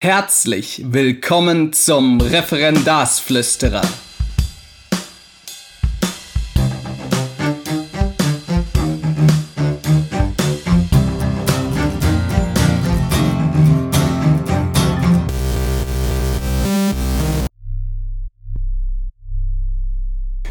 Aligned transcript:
Herzlich 0.00 0.80
willkommen 0.92 1.72
zum 1.72 2.20
Referendarsflüsterer. 2.20 3.82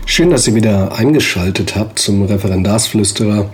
Schön, 0.05 0.29
dass 0.29 0.45
ihr 0.45 0.55
wieder 0.55 0.91
eingeschaltet 0.91 1.77
habt 1.77 1.99
zum 1.99 2.23
Referendarsflüsterer. 2.25 3.49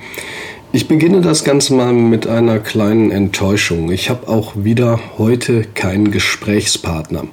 Ich 0.76 0.88
beginne 0.88 1.21
das 1.21 1.44
Ganze 1.44 1.76
mal 1.76 1.94
mit 1.94 2.26
einer 2.26 2.58
kleinen 2.58 3.12
Enttäuschung. 3.12 3.92
Ich 3.92 4.10
habe 4.10 4.28
auch 4.28 4.54
wieder 4.56 5.00
heute 5.20 5.66
keinen 5.76 6.10
Gesprächspartner. 6.10 7.28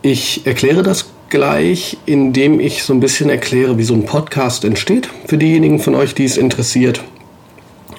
Ich 0.00 0.46
erkläre 0.46 0.82
das 0.82 1.10
gleich, 1.28 1.98
indem 2.06 2.58
ich 2.58 2.84
so 2.84 2.94
ein 2.94 3.00
bisschen 3.00 3.28
erkläre, 3.28 3.76
wie 3.76 3.82
so 3.82 3.92
ein 3.92 4.06
Podcast 4.06 4.64
entsteht, 4.64 5.10
für 5.26 5.36
diejenigen 5.36 5.78
von 5.78 5.94
euch, 5.94 6.14
die 6.14 6.24
es 6.24 6.38
interessiert. 6.38 7.04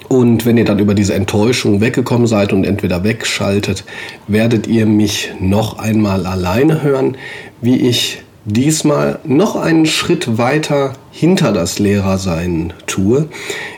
Und 0.08 0.44
wenn 0.44 0.56
ihr 0.56 0.64
dann 0.64 0.80
über 0.80 0.94
diese 0.94 1.14
Enttäuschung 1.14 1.80
weggekommen 1.80 2.26
seid 2.26 2.52
und 2.52 2.64
entweder 2.64 3.04
wegschaltet, 3.04 3.84
werdet 4.26 4.66
ihr 4.66 4.86
mich 4.86 5.30
noch 5.38 5.78
einmal 5.78 6.26
alleine 6.26 6.82
hören, 6.82 7.16
wie 7.60 7.76
ich 7.88 8.23
diesmal 8.44 9.18
noch 9.24 9.56
einen 9.56 9.86
Schritt 9.86 10.38
weiter 10.38 10.92
hinter 11.10 11.52
das 11.52 11.78
Lehrersein 11.78 12.72
tue, 12.86 13.28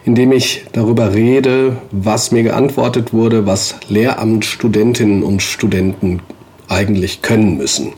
indem 0.05 0.33
ich 0.33 0.65
darüber 0.73 1.15
rede, 1.15 1.77
was 1.93 2.33
mir 2.33 2.43
geantwortet 2.43 3.13
wurde, 3.13 3.47
was 3.47 3.77
Lehramtsstudentinnen 3.89 5.23
und 5.23 5.43
Studenten 5.43 6.21
eigentlich 6.69 7.23
können 7.23 7.57
müssen. 7.57 7.93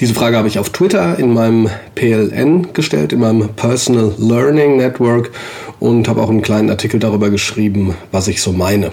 Diese 0.00 0.14
Frage 0.14 0.36
habe 0.36 0.48
ich 0.48 0.58
auf 0.58 0.70
Twitter 0.70 1.16
in 1.20 1.32
meinem 1.32 1.70
PLN 1.94 2.72
gestellt, 2.72 3.12
in 3.12 3.20
meinem 3.20 3.50
Personal 3.50 4.12
Learning 4.18 4.76
Network 4.76 5.30
und 5.78 6.08
habe 6.08 6.20
auch 6.20 6.30
einen 6.30 6.42
kleinen 6.42 6.68
Artikel 6.68 6.98
darüber 6.98 7.30
geschrieben, 7.30 7.94
was 8.10 8.26
ich 8.26 8.42
so 8.42 8.52
meine. 8.52 8.90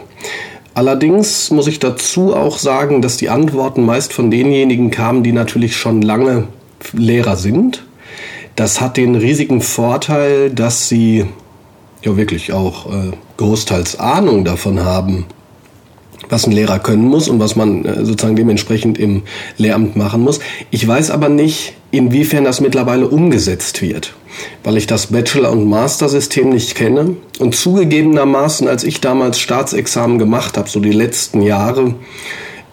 Allerdings 0.73 1.51
muss 1.51 1.67
ich 1.67 1.79
dazu 1.79 2.33
auch 2.35 2.57
sagen, 2.57 3.01
dass 3.01 3.17
die 3.17 3.29
Antworten 3.29 3.85
meist 3.85 4.13
von 4.13 4.31
denjenigen 4.31 4.89
kamen, 4.89 5.23
die 5.23 5.33
natürlich 5.33 5.75
schon 5.75 6.01
lange 6.01 6.47
Lehrer 6.93 7.35
sind. 7.35 7.83
Das 8.55 8.79
hat 8.79 8.97
den 8.97 9.15
riesigen 9.15 9.61
Vorteil, 9.61 10.49
dass 10.49 10.87
sie 10.87 11.25
ja 12.03 12.15
wirklich 12.17 12.53
auch 12.53 12.87
äh, 12.87 13.11
großteils 13.37 13.99
Ahnung 13.99 14.45
davon 14.45 14.83
haben, 14.83 15.25
was 16.31 16.47
ein 16.47 16.51
Lehrer 16.51 16.79
können 16.79 17.03
muss 17.03 17.27
und 17.27 17.39
was 17.39 17.55
man 17.55 17.85
äh, 17.85 18.05
sozusagen 18.05 18.35
dementsprechend 18.35 18.97
im 18.97 19.23
Lehramt 19.57 19.95
machen 19.95 20.21
muss. 20.21 20.39
Ich 20.71 20.87
weiß 20.87 21.11
aber 21.11 21.29
nicht, 21.29 21.73
inwiefern 21.91 22.43
das 22.43 22.61
mittlerweile 22.61 23.07
umgesetzt 23.07 23.81
wird, 23.81 24.13
weil 24.63 24.77
ich 24.77 24.87
das 24.87 25.07
Bachelor- 25.07 25.51
und 25.51 25.69
Master-System 25.69 26.49
nicht 26.49 26.75
kenne. 26.75 27.17
Und 27.39 27.55
zugegebenermaßen, 27.55 28.67
als 28.67 28.83
ich 28.83 29.01
damals 29.01 29.39
Staatsexamen 29.39 30.17
gemacht 30.17 30.57
habe, 30.57 30.69
so 30.69 30.79
die 30.79 30.91
letzten 30.91 31.41
Jahre, 31.41 31.95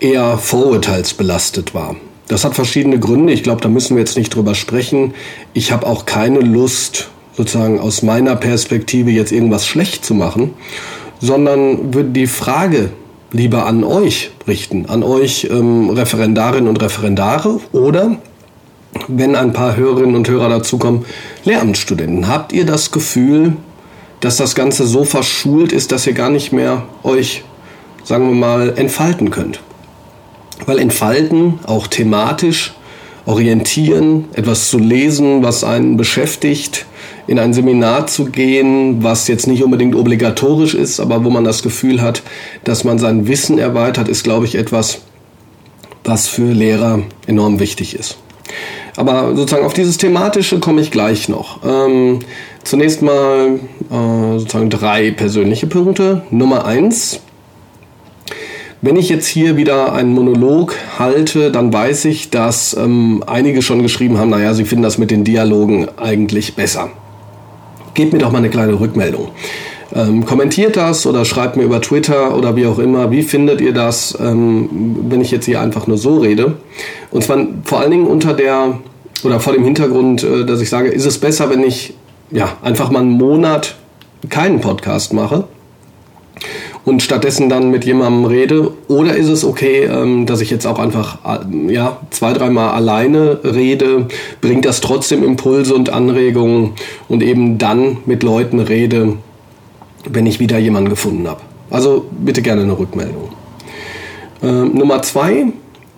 eher 0.01 0.39
vorurteilsbelastet 0.39 1.75
war. 1.75 1.97
Das 2.29 2.45
hat 2.45 2.55
verschiedene 2.55 3.01
Gründe. 3.01 3.33
Ich 3.33 3.43
glaube, 3.43 3.63
da 3.63 3.69
müssen 3.69 3.97
wir 3.97 4.01
jetzt 4.01 4.17
nicht 4.17 4.35
drüber 4.35 4.55
sprechen. 4.55 5.15
Ich 5.55 5.73
habe 5.73 5.87
auch 5.87 6.07
keine 6.07 6.41
Lust, 6.41 7.09
sozusagen 7.37 7.81
aus 7.81 8.03
meiner 8.03 8.37
Perspektive 8.37 9.11
jetzt 9.11 9.33
irgendwas 9.33 9.67
schlecht 9.67 10.05
zu 10.05 10.15
machen, 10.15 10.55
sondern 11.21 11.95
würde 11.95 12.11
die 12.11 12.27
Frage 12.27 12.91
lieber 13.33 13.67
an 13.67 13.85
euch 13.85 14.31
richten, 14.47 14.87
an 14.87 15.03
euch 15.03 15.49
ähm, 15.51 15.91
Referendarinnen 15.91 16.69
und 16.69 16.81
Referendare 16.81 17.61
oder 17.73 18.17
wenn 19.07 19.37
ein 19.37 19.53
paar 19.53 19.77
Hörerinnen 19.77 20.17
und 20.17 20.29
Hörer 20.29 20.49
dazukommen, 20.49 21.05
Lehramtsstudenten. 21.45 22.27
Habt 22.29 22.53
ihr 22.53 22.65
das 22.65 22.91
Gefühl, 22.91 23.57
dass 24.21 24.37
das 24.37 24.55
Ganze 24.55 24.87
so 24.87 25.05
verschult 25.05 25.73
ist, 25.73 25.93
dass 25.93 26.07
ihr 26.07 26.15
gar 26.15 26.31
nicht 26.31 26.53
mehr 26.53 26.83
euch, 27.03 27.45
sagen 28.05 28.29
wir 28.29 28.35
mal, 28.35 28.75
entfalten 28.77 29.31
könnt? 29.31 29.61
Weil 30.67 30.79
entfalten, 30.79 31.61
auch 31.67 31.87
thematisch, 31.87 32.75
orientieren, 33.27 34.25
etwas 34.33 34.71
zu 34.71 34.79
lesen, 34.79 35.43
was 35.43 35.63
einen 35.63 35.97
beschäftigt, 35.97 36.87
in 37.29 37.39
ein 37.39 37.53
Seminar 37.53 38.07
zu 38.07 38.25
gehen, 38.25 39.05
was 39.05 39.29
jetzt 39.29 39.47
nicht 39.47 39.63
unbedingt 39.63 39.95
obligatorisch 39.95 40.75
ist, 40.75 40.99
aber 40.99 41.25
wo 41.25 41.31
man 41.31 41.45
das 41.45 41.63
Gefühl 41.63 42.01
hat, 42.01 42.23
dass 42.65 42.85
man 42.85 42.99
sein 42.99 43.29
Wissen 43.29 43.59
erweitert, 43.59 44.09
ist, 44.09 44.25
glaube 44.25 44.47
ich, 44.47 44.55
etwas, 44.55 45.03
was 46.05 46.27
für 46.27 46.51
Lehrer 46.51 47.01
enorm 47.27 47.61
wichtig 47.61 47.95
ist. 47.95 48.17
Aber 48.97 49.37
sozusagen 49.37 49.67
auf 49.67 49.75
dieses 49.75 49.99
Thematische 49.99 50.59
komme 50.59 50.81
ich 50.81 50.91
gleich 50.91 51.29
noch. 51.29 51.61
Ähm, 51.65 52.21
zunächst 52.65 53.03
mal 53.03 53.61
äh, 53.91 54.39
sozusagen 54.39 54.71
drei 54.71 55.11
persönliche 55.11 55.67
Punkte. 55.67 56.23
Nummer 56.31 56.65
eins, 56.65 57.21
wenn 58.81 58.97
ich 58.97 59.11
jetzt 59.11 59.27
hier 59.27 59.59
wieder 59.59 59.93
einen 59.93 60.15
Monolog 60.15 60.75
halte, 60.99 61.53
dann 61.53 61.73
weiß 61.75 62.07
ich, 62.07 62.31
dass 62.31 62.75
ähm, 62.75 63.23
einige 63.27 63.61
schon 63.61 63.83
geschrieben 63.83 64.17
haben, 64.17 64.31
naja, 64.31 64.55
sie 64.55 64.65
finden 64.65 64.85
das 64.85 64.97
mit 64.97 65.11
den 65.11 65.25
Dialogen 65.25 65.89
eigentlich 65.99 66.55
besser. 66.55 66.91
Gebt 67.99 68.13
mir 68.13 68.21
doch 68.21 68.31
mal 68.31 68.39
eine 68.39 68.49
kleine 68.49 68.79
Rückmeldung. 68.79 69.31
Ähm, 69.93 70.25
kommentiert 70.25 70.77
das 70.77 71.05
oder 71.05 71.25
schreibt 71.25 71.57
mir 71.57 71.65
über 71.65 71.81
Twitter 71.81 72.37
oder 72.37 72.55
wie 72.55 72.65
auch 72.65 72.79
immer, 72.79 73.11
wie 73.11 73.25
findet 73.25 73.61
ihr 73.61 73.73
das, 73.73 74.17
ähm, 74.21 74.69
wenn 75.09 75.21
ich 75.21 75.33
jetzt 75.33 75.47
hier 75.47 75.61
einfach 75.61 75.89
nur 75.89 75.99
so 75.99 76.19
rede? 76.19 76.59
Und 77.11 77.25
zwar 77.25 77.45
vor 77.65 77.81
allen 77.81 77.91
Dingen 77.91 78.07
unter 78.07 78.35
der 78.35 78.79
oder 79.25 79.41
vor 79.41 79.53
dem 79.53 79.65
Hintergrund, 79.65 80.23
äh, 80.23 80.45
dass 80.45 80.61
ich 80.61 80.71
sage, 80.71 80.91
ist 80.91 81.07
es 81.07 81.19
besser, 81.19 81.51
wenn 81.51 81.65
ich 81.65 81.95
ja 82.31 82.57
einfach 82.63 82.93
mal 82.93 83.01
einen 83.01 83.11
Monat 83.11 83.75
keinen 84.29 84.61
Podcast 84.61 85.13
mache 85.13 85.49
und 86.89 87.03
stattdessen 87.03 87.49
dann 87.49 87.71
mit 87.71 87.85
jemandem 87.85 88.25
rede? 88.25 88.73
Oder 88.89 89.15
ist 89.15 89.29
es 89.29 89.45
okay, 89.45 89.85
ähm, 89.85 90.27
dass 90.27 90.41
ich 90.41 90.51
jetzt 90.51 90.67
auch 90.67 90.79
einfach 90.79 91.19
äh, 91.25 91.73
ja, 91.73 91.99
zwei, 92.11 92.33
dreimal 92.33 92.71
alleine 92.71 93.41
rede? 93.45 94.07
Bringt 94.41 94.65
das 94.65 94.81
trotzdem 94.81 95.23
Impulse 95.23 95.75
und 95.75 95.91
Anregungen 95.91 96.73
und 97.09 97.23
eben 97.23 97.59
dann 97.59 97.99
mit 98.07 98.23
Leuten 98.23 98.61
rede, 98.61 99.15
wenn 100.09 100.27
ich 100.27 100.41
wieder 100.41 100.59
jemanden 100.59 100.91
gefunden 100.91 101.29
habe? 101.29 101.41
Also 101.71 102.07
bitte 102.11 102.43
gerne 102.43 102.63
eine 102.63 102.79
Rückmeldung. 102.79 103.29
Ähm, 104.43 104.75
Nummer 104.75 105.03
zwei, 105.03 105.47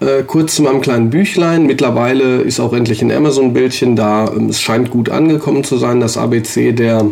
äh, 0.01 0.23
kurz 0.27 0.57
zu 0.57 0.63
meinem 0.63 0.81
kleinen 0.81 1.11
Büchlein. 1.11 1.67
Mittlerweile 1.67 2.41
ist 2.41 2.59
auch 2.59 2.73
endlich 2.73 3.03
ein 3.03 3.13
Amazon-Bildchen 3.13 3.97
da. 3.97 4.33
Ähm, 4.35 4.49
es 4.49 4.61
scheint 4.61 4.91
gut 4.91 5.11
angekommen 5.11 5.63
zu 5.63 5.77
sein, 5.77 6.01
das 6.01 6.17
ABC 6.17 6.73
der 6.73 7.07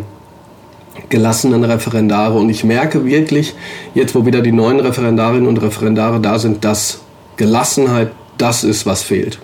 gelassenen 1.09 1.63
Referendare. 1.63 2.37
Und 2.37 2.49
ich 2.49 2.63
merke 2.63 3.05
wirklich, 3.05 3.53
jetzt 3.93 4.15
wo 4.15 4.25
wieder 4.25 4.41
die 4.41 4.51
neuen 4.51 4.79
Referendarinnen 4.79 5.47
und 5.47 5.61
Referendare 5.61 6.19
da 6.19 6.39
sind, 6.39 6.65
dass 6.65 6.99
Gelassenheit 7.37 8.11
das 8.37 8.63
ist, 8.63 8.85
was 8.85 9.03
fehlt. 9.03 9.39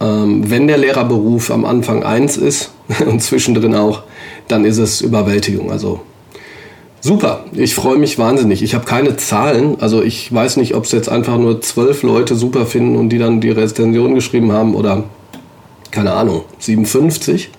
Ähm, 0.00 0.50
wenn 0.50 0.66
der 0.66 0.78
Lehrerberuf 0.78 1.50
am 1.50 1.64
Anfang 1.64 2.02
eins 2.02 2.36
ist 2.36 2.72
und 3.06 3.22
zwischendrin 3.22 3.74
auch, 3.74 4.02
dann 4.48 4.64
ist 4.64 4.78
es 4.78 5.00
Überwältigung. 5.00 5.70
Also 5.70 6.00
super, 7.00 7.44
ich 7.52 7.74
freue 7.74 7.98
mich 7.98 8.18
wahnsinnig. 8.18 8.62
Ich 8.62 8.74
habe 8.74 8.84
keine 8.84 9.16
Zahlen, 9.16 9.76
also 9.80 10.02
ich 10.02 10.32
weiß 10.32 10.56
nicht, 10.56 10.74
ob 10.74 10.84
es 10.84 10.92
jetzt 10.92 11.08
einfach 11.08 11.38
nur 11.38 11.60
zwölf 11.60 12.02
Leute 12.02 12.34
super 12.34 12.66
finden 12.66 12.96
und 12.96 13.10
die 13.10 13.18
dann 13.18 13.40
die 13.40 13.50
Rezension 13.50 14.14
geschrieben 14.14 14.52
haben 14.52 14.74
oder 14.74 15.04
keine 15.90 16.12
Ahnung, 16.12 16.42
57. 16.58 17.50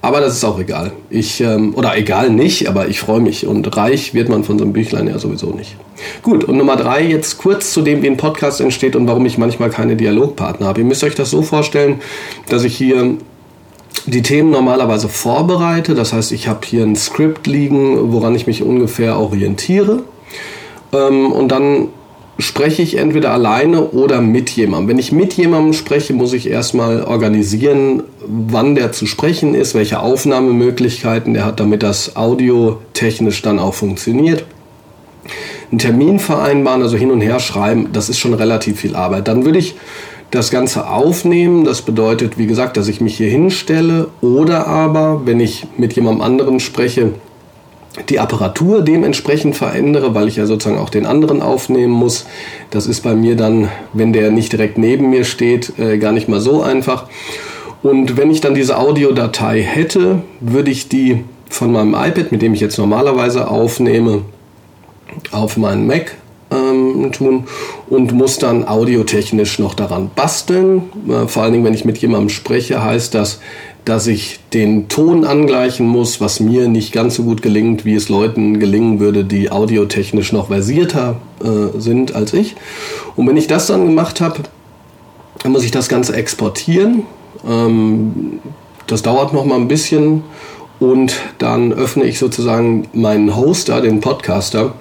Aber 0.00 0.20
das 0.20 0.36
ist 0.36 0.44
auch 0.44 0.60
egal. 0.60 0.92
Ich, 1.10 1.40
ähm, 1.40 1.74
oder 1.74 1.96
egal 1.96 2.30
nicht, 2.30 2.68
aber 2.68 2.88
ich 2.88 3.00
freue 3.00 3.20
mich. 3.20 3.46
Und 3.46 3.76
reich 3.76 4.14
wird 4.14 4.28
man 4.28 4.44
von 4.44 4.58
so 4.58 4.64
einem 4.64 4.72
Büchlein 4.72 5.08
ja 5.08 5.18
sowieso 5.18 5.50
nicht. 5.50 5.76
Gut, 6.22 6.44
und 6.44 6.56
Nummer 6.56 6.76
drei, 6.76 7.02
jetzt 7.04 7.38
kurz 7.38 7.72
zu 7.72 7.82
dem, 7.82 8.02
wie 8.02 8.06
ein 8.06 8.16
Podcast 8.16 8.60
entsteht 8.60 8.94
und 8.94 9.08
warum 9.08 9.26
ich 9.26 9.38
manchmal 9.38 9.70
keine 9.70 9.96
Dialogpartner 9.96 10.66
habe. 10.66 10.80
Ihr 10.80 10.86
müsst 10.86 11.02
euch 11.02 11.16
das 11.16 11.30
so 11.30 11.42
vorstellen, 11.42 12.00
dass 12.48 12.62
ich 12.62 12.76
hier 12.76 13.16
die 14.06 14.22
Themen 14.22 14.50
normalerweise 14.50 15.08
vorbereite. 15.08 15.96
Das 15.96 16.12
heißt, 16.12 16.30
ich 16.30 16.46
habe 16.46 16.60
hier 16.64 16.84
ein 16.84 16.94
Skript 16.94 17.48
liegen, 17.48 18.12
woran 18.12 18.36
ich 18.36 18.46
mich 18.46 18.62
ungefähr 18.62 19.18
orientiere. 19.18 20.04
Ähm, 20.92 21.32
und 21.32 21.48
dann 21.48 21.88
spreche 22.38 22.82
ich 22.82 22.96
entweder 22.96 23.32
alleine 23.32 23.88
oder 23.88 24.20
mit 24.20 24.50
jemandem. 24.50 24.88
Wenn 24.88 24.98
ich 24.98 25.10
mit 25.10 25.34
jemandem 25.34 25.72
spreche, 25.72 26.12
muss 26.12 26.32
ich 26.32 26.48
erstmal 26.48 27.02
organisieren, 27.02 28.04
wann 28.26 28.76
der 28.76 28.92
zu 28.92 29.06
sprechen 29.06 29.54
ist, 29.54 29.74
welche 29.74 30.00
Aufnahmemöglichkeiten 30.00 31.34
der 31.34 31.44
hat, 31.44 31.58
damit 31.58 31.82
das 31.82 32.16
audiotechnisch 32.16 33.42
dann 33.42 33.58
auch 33.58 33.74
funktioniert. 33.74 34.44
Einen 35.70 35.80
Termin 35.80 36.18
vereinbaren, 36.18 36.80
also 36.80 36.96
hin 36.96 37.10
und 37.10 37.20
her 37.20 37.40
schreiben, 37.40 37.88
das 37.92 38.08
ist 38.08 38.18
schon 38.18 38.34
relativ 38.34 38.80
viel 38.80 38.94
Arbeit. 38.94 39.28
Dann 39.28 39.44
würde 39.44 39.58
ich 39.58 39.74
das 40.30 40.50
Ganze 40.50 40.88
aufnehmen. 40.88 41.64
Das 41.64 41.82
bedeutet, 41.82 42.38
wie 42.38 42.46
gesagt, 42.46 42.76
dass 42.76 42.88
ich 42.88 43.00
mich 43.00 43.16
hier 43.16 43.28
hinstelle 43.28 44.08
oder 44.20 44.66
aber, 44.66 45.22
wenn 45.24 45.40
ich 45.40 45.66
mit 45.76 45.94
jemandem 45.94 46.22
anderen 46.22 46.60
spreche, 46.60 47.12
die 48.08 48.20
Apparatur 48.20 48.82
dementsprechend 48.82 49.56
verändere, 49.56 50.14
weil 50.14 50.28
ich 50.28 50.36
ja 50.36 50.46
sozusagen 50.46 50.80
auch 50.80 50.90
den 50.90 51.06
anderen 51.06 51.42
aufnehmen 51.42 51.92
muss. 51.92 52.26
Das 52.70 52.86
ist 52.86 53.02
bei 53.02 53.14
mir 53.14 53.36
dann, 53.36 53.68
wenn 53.92 54.12
der 54.12 54.30
nicht 54.30 54.52
direkt 54.52 54.78
neben 54.78 55.10
mir 55.10 55.24
steht, 55.24 55.78
äh, 55.78 55.98
gar 55.98 56.12
nicht 56.12 56.28
mal 56.28 56.40
so 56.40 56.62
einfach. 56.62 57.06
Und 57.82 58.16
wenn 58.16 58.30
ich 58.30 58.40
dann 58.40 58.54
diese 58.54 58.78
Audiodatei 58.78 59.62
hätte, 59.62 60.22
würde 60.40 60.70
ich 60.70 60.88
die 60.88 61.24
von 61.48 61.72
meinem 61.72 61.94
iPad, 61.94 62.32
mit 62.32 62.42
dem 62.42 62.54
ich 62.54 62.60
jetzt 62.60 62.78
normalerweise 62.78 63.48
aufnehme, 63.48 64.22
auf 65.30 65.56
meinen 65.56 65.86
Mac 65.86 66.16
ähm, 66.50 67.10
tun 67.12 67.44
und 67.88 68.12
muss 68.12 68.38
dann 68.38 68.66
audiotechnisch 68.66 69.58
noch 69.58 69.74
daran 69.74 70.10
basteln. 70.14 70.82
Äh, 71.08 71.28
vor 71.28 71.42
allen 71.42 71.52
Dingen, 71.52 71.64
wenn 71.64 71.74
ich 71.74 71.84
mit 71.84 71.98
jemandem 71.98 72.28
spreche, 72.28 72.82
heißt 72.82 73.14
das, 73.14 73.40
dass 73.88 74.06
ich 74.06 74.40
den 74.52 74.88
Ton 74.88 75.24
angleichen 75.24 75.86
muss, 75.86 76.20
was 76.20 76.40
mir 76.40 76.68
nicht 76.68 76.92
ganz 76.92 77.14
so 77.14 77.22
gut 77.22 77.40
gelingt, 77.40 77.86
wie 77.86 77.94
es 77.94 78.10
Leuten 78.10 78.60
gelingen 78.60 79.00
würde, 79.00 79.24
die 79.24 79.50
audiotechnisch 79.50 80.32
noch 80.32 80.48
versierter 80.48 81.16
äh, 81.42 81.78
sind 81.78 82.14
als 82.14 82.34
ich. 82.34 82.54
Und 83.16 83.26
wenn 83.26 83.38
ich 83.38 83.46
das 83.46 83.66
dann 83.66 83.86
gemacht 83.86 84.20
habe, 84.20 84.40
dann 85.42 85.52
muss 85.52 85.64
ich 85.64 85.70
das 85.70 85.88
Ganze 85.88 86.14
exportieren. 86.14 87.04
Ähm, 87.48 88.40
das 88.86 89.02
dauert 89.02 89.32
noch 89.32 89.46
mal 89.46 89.56
ein 89.56 89.68
bisschen 89.68 90.22
und 90.80 91.14
dann 91.38 91.72
öffne 91.72 92.04
ich 92.04 92.18
sozusagen 92.18 92.88
meinen 92.92 93.36
Hoster, 93.36 93.80
den 93.80 94.00
Podcaster, 94.00 94.74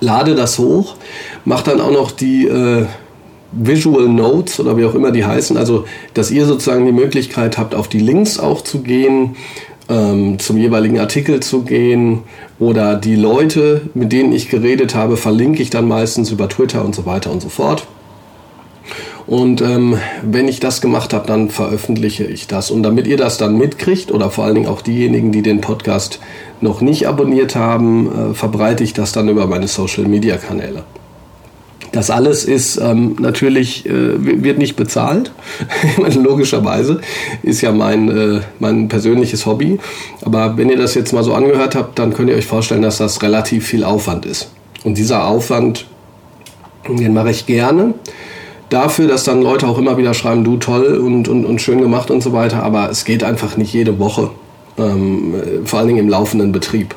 lade 0.00 0.34
das 0.34 0.58
hoch, 0.58 0.96
mache 1.44 1.70
dann 1.70 1.80
auch 1.80 1.92
noch 1.92 2.10
die 2.10 2.46
äh, 2.46 2.86
Visual 3.52 4.08
Notes 4.08 4.60
oder 4.60 4.76
wie 4.76 4.84
auch 4.84 4.94
immer 4.94 5.10
die 5.10 5.24
heißen, 5.24 5.56
also 5.56 5.84
dass 6.14 6.30
ihr 6.30 6.46
sozusagen 6.46 6.86
die 6.86 6.92
Möglichkeit 6.92 7.58
habt, 7.58 7.74
auf 7.74 7.88
die 7.88 7.98
Links 7.98 8.38
auch 8.38 8.62
zu 8.62 8.82
gehen, 8.82 9.36
ähm, 9.88 10.38
zum 10.38 10.56
jeweiligen 10.56 10.98
Artikel 11.00 11.40
zu 11.40 11.62
gehen 11.62 12.20
oder 12.58 12.94
die 12.94 13.16
Leute, 13.16 13.82
mit 13.94 14.12
denen 14.12 14.32
ich 14.32 14.48
geredet 14.48 14.94
habe, 14.94 15.16
verlinke 15.16 15.62
ich 15.62 15.70
dann 15.70 15.88
meistens 15.88 16.30
über 16.30 16.48
Twitter 16.48 16.84
und 16.84 16.94
so 16.94 17.06
weiter 17.06 17.32
und 17.32 17.42
so 17.42 17.48
fort. 17.48 17.86
Und 19.26 19.60
ähm, 19.60 19.96
wenn 20.22 20.48
ich 20.48 20.58
das 20.58 20.80
gemacht 20.80 21.12
habe, 21.12 21.26
dann 21.26 21.50
veröffentliche 21.50 22.24
ich 22.24 22.48
das. 22.48 22.70
Und 22.70 22.82
damit 22.82 23.06
ihr 23.06 23.16
das 23.16 23.38
dann 23.38 23.56
mitkriegt 23.56 24.10
oder 24.10 24.30
vor 24.30 24.44
allen 24.44 24.56
Dingen 24.56 24.66
auch 24.66 24.82
diejenigen, 24.82 25.30
die 25.30 25.42
den 25.42 25.60
Podcast 25.60 26.18
noch 26.60 26.80
nicht 26.80 27.06
abonniert 27.06 27.54
haben, 27.54 28.32
äh, 28.32 28.34
verbreite 28.34 28.82
ich 28.82 28.92
das 28.92 29.12
dann 29.12 29.28
über 29.28 29.46
meine 29.46 29.68
Social-Media-Kanäle. 29.68 30.82
Das 32.00 32.08
alles 32.08 32.46
ist 32.46 32.78
ähm, 32.78 33.16
natürlich, 33.20 33.84
äh, 33.84 34.42
wird 34.42 34.56
nicht 34.56 34.74
bezahlt. 34.74 35.32
Logischerweise 36.16 37.02
ist 37.42 37.60
ja 37.60 37.72
mein, 37.72 38.08
äh, 38.08 38.40
mein 38.58 38.88
persönliches 38.88 39.44
Hobby. 39.44 39.78
Aber 40.22 40.56
wenn 40.56 40.70
ihr 40.70 40.78
das 40.78 40.94
jetzt 40.94 41.12
mal 41.12 41.22
so 41.22 41.34
angehört 41.34 41.74
habt, 41.74 41.98
dann 41.98 42.14
könnt 42.14 42.30
ihr 42.30 42.36
euch 42.36 42.46
vorstellen, 42.46 42.80
dass 42.80 42.96
das 42.96 43.20
relativ 43.20 43.66
viel 43.66 43.84
Aufwand 43.84 44.24
ist. 44.24 44.50
Und 44.82 44.96
dieser 44.96 45.26
Aufwand, 45.26 45.84
den 46.88 47.12
mache 47.12 47.32
ich 47.32 47.44
gerne 47.44 47.92
dafür, 48.70 49.06
dass 49.06 49.24
dann 49.24 49.42
Leute 49.42 49.68
auch 49.68 49.76
immer 49.76 49.98
wieder 49.98 50.14
schreiben, 50.14 50.42
du 50.42 50.56
toll 50.56 50.96
und, 51.04 51.28
und, 51.28 51.44
und 51.44 51.60
schön 51.60 51.82
gemacht 51.82 52.10
und 52.10 52.22
so 52.22 52.32
weiter. 52.32 52.62
Aber 52.62 52.88
es 52.88 53.04
geht 53.04 53.22
einfach 53.22 53.58
nicht 53.58 53.74
jede 53.74 53.98
Woche, 53.98 54.30
ähm, 54.78 55.34
vor 55.66 55.80
allen 55.80 55.88
Dingen 55.88 56.00
im 56.00 56.08
laufenden 56.08 56.50
Betrieb. 56.50 56.94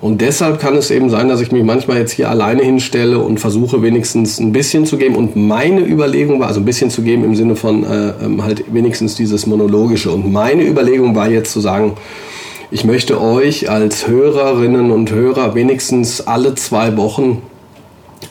Und 0.00 0.20
deshalb 0.20 0.60
kann 0.60 0.76
es 0.76 0.90
eben 0.90 1.08
sein, 1.08 1.28
dass 1.28 1.40
ich 1.40 1.52
mich 1.52 1.64
manchmal 1.64 1.96
jetzt 1.98 2.12
hier 2.12 2.28
alleine 2.28 2.62
hinstelle 2.62 3.18
und 3.18 3.40
versuche 3.40 3.80
wenigstens 3.82 4.38
ein 4.38 4.52
bisschen 4.52 4.84
zu 4.84 4.98
geben. 4.98 5.16
Und 5.16 5.36
meine 5.36 5.80
Überlegung 5.80 6.38
war, 6.38 6.48
also 6.48 6.60
ein 6.60 6.66
bisschen 6.66 6.90
zu 6.90 7.02
geben 7.02 7.24
im 7.24 7.34
Sinne 7.34 7.56
von 7.56 7.82
äh, 7.84 8.12
ähm, 8.22 8.44
halt 8.44 8.64
wenigstens 8.72 9.14
dieses 9.14 9.46
Monologische. 9.46 10.10
Und 10.10 10.30
meine 10.30 10.66
Überlegung 10.66 11.14
war 11.14 11.30
jetzt 11.30 11.52
zu 11.52 11.60
sagen, 11.60 11.94
ich 12.70 12.84
möchte 12.84 13.20
euch 13.20 13.70
als 13.70 14.06
Hörerinnen 14.06 14.90
und 14.90 15.12
Hörer 15.12 15.54
wenigstens 15.54 16.26
alle 16.26 16.54
zwei 16.56 16.96
Wochen 16.96 17.40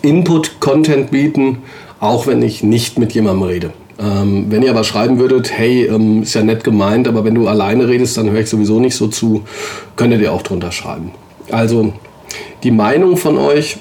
Input-Content 0.04 1.10
bieten, 1.10 1.60
auch 2.00 2.28
wenn 2.28 2.44
ich 2.44 2.62
nicht 2.62 3.00
mit 3.00 3.14
jemandem 3.14 3.44
rede. 3.44 3.74
Ähm, 3.98 4.48
wenn 4.50 4.62
ihr 4.62 4.70
aber 4.70 4.84
schreiben 4.84 5.20
würdet, 5.20 5.52
hey, 5.52 5.86
ähm, 5.86 6.24
ist 6.24 6.36
ja 6.36 6.44
nett 6.44 6.64
gemeint, 6.64 7.08
aber 7.08 7.24
wenn 7.24 7.34
du 7.34 7.48
alleine 7.48 7.88
redest, 7.88 8.18
dann 8.18 8.30
höre 8.30 8.42
ich 8.42 8.50
sowieso 8.50 8.80
nicht 8.80 8.96
so 8.96 9.08
zu, 9.08 9.44
könntet 9.96 10.22
ihr 10.22 10.34
auch 10.34 10.42
drunter 10.42 10.72
schreiben. 10.72 11.12
Also 11.52 11.94
die 12.64 12.72
Meinung 12.72 13.18
von 13.18 13.38
euch 13.38 13.78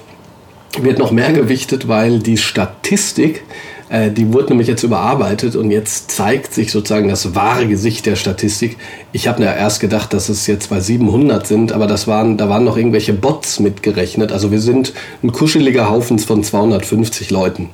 wird 0.80 0.98
noch 0.98 1.10
mehr 1.10 1.32
gewichtet, 1.32 1.88
weil 1.88 2.18
die 2.18 2.36
Statistik, 2.36 3.44
äh, 3.88 4.10
die 4.10 4.32
wurde 4.32 4.48
nämlich 4.48 4.68
jetzt 4.68 4.82
überarbeitet 4.82 5.56
und 5.56 5.70
jetzt 5.70 6.10
zeigt 6.10 6.52
sich 6.52 6.72
sozusagen 6.72 7.08
das 7.08 7.34
wahre 7.34 7.66
Gesicht 7.66 8.06
der 8.06 8.16
Statistik. 8.16 8.76
Ich 9.12 9.28
habe 9.28 9.42
ja 9.42 9.54
erst 9.54 9.80
gedacht, 9.80 10.12
dass 10.12 10.28
es 10.28 10.46
jetzt 10.46 10.70
bei 10.70 10.80
700 10.80 11.46
sind, 11.46 11.72
aber 11.72 11.86
das 11.86 12.06
waren, 12.06 12.36
da 12.36 12.48
waren 12.48 12.64
noch 12.64 12.76
irgendwelche 12.76 13.12
Bots 13.12 13.60
mitgerechnet. 13.60 14.32
Also 14.32 14.50
wir 14.50 14.60
sind 14.60 14.92
ein 15.22 15.32
kuscheliger 15.32 15.88
Haufen 15.88 16.18
von 16.18 16.42
250 16.42 17.30
Leuten. 17.30 17.70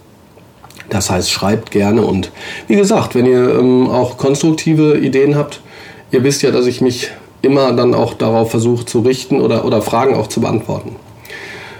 Das 0.90 1.08
heißt, 1.08 1.30
schreibt 1.30 1.70
gerne 1.70 2.02
und 2.02 2.32
wie 2.66 2.76
gesagt, 2.76 3.14
wenn 3.14 3.24
ihr 3.24 3.58
ähm, 3.58 3.88
auch 3.88 4.18
konstruktive 4.18 4.98
Ideen 4.98 5.36
habt, 5.36 5.60
ihr 6.10 6.24
wisst 6.24 6.42
ja, 6.42 6.50
dass 6.50 6.66
ich 6.66 6.80
mich 6.80 7.10
immer 7.42 7.72
dann 7.72 7.94
auch 7.94 8.14
darauf 8.14 8.50
versuche 8.50 8.84
zu 8.84 9.00
richten 9.00 9.40
oder, 9.40 9.64
oder 9.64 9.82
Fragen 9.82 10.14
auch 10.14 10.26
zu 10.26 10.40
beantworten. 10.40 10.96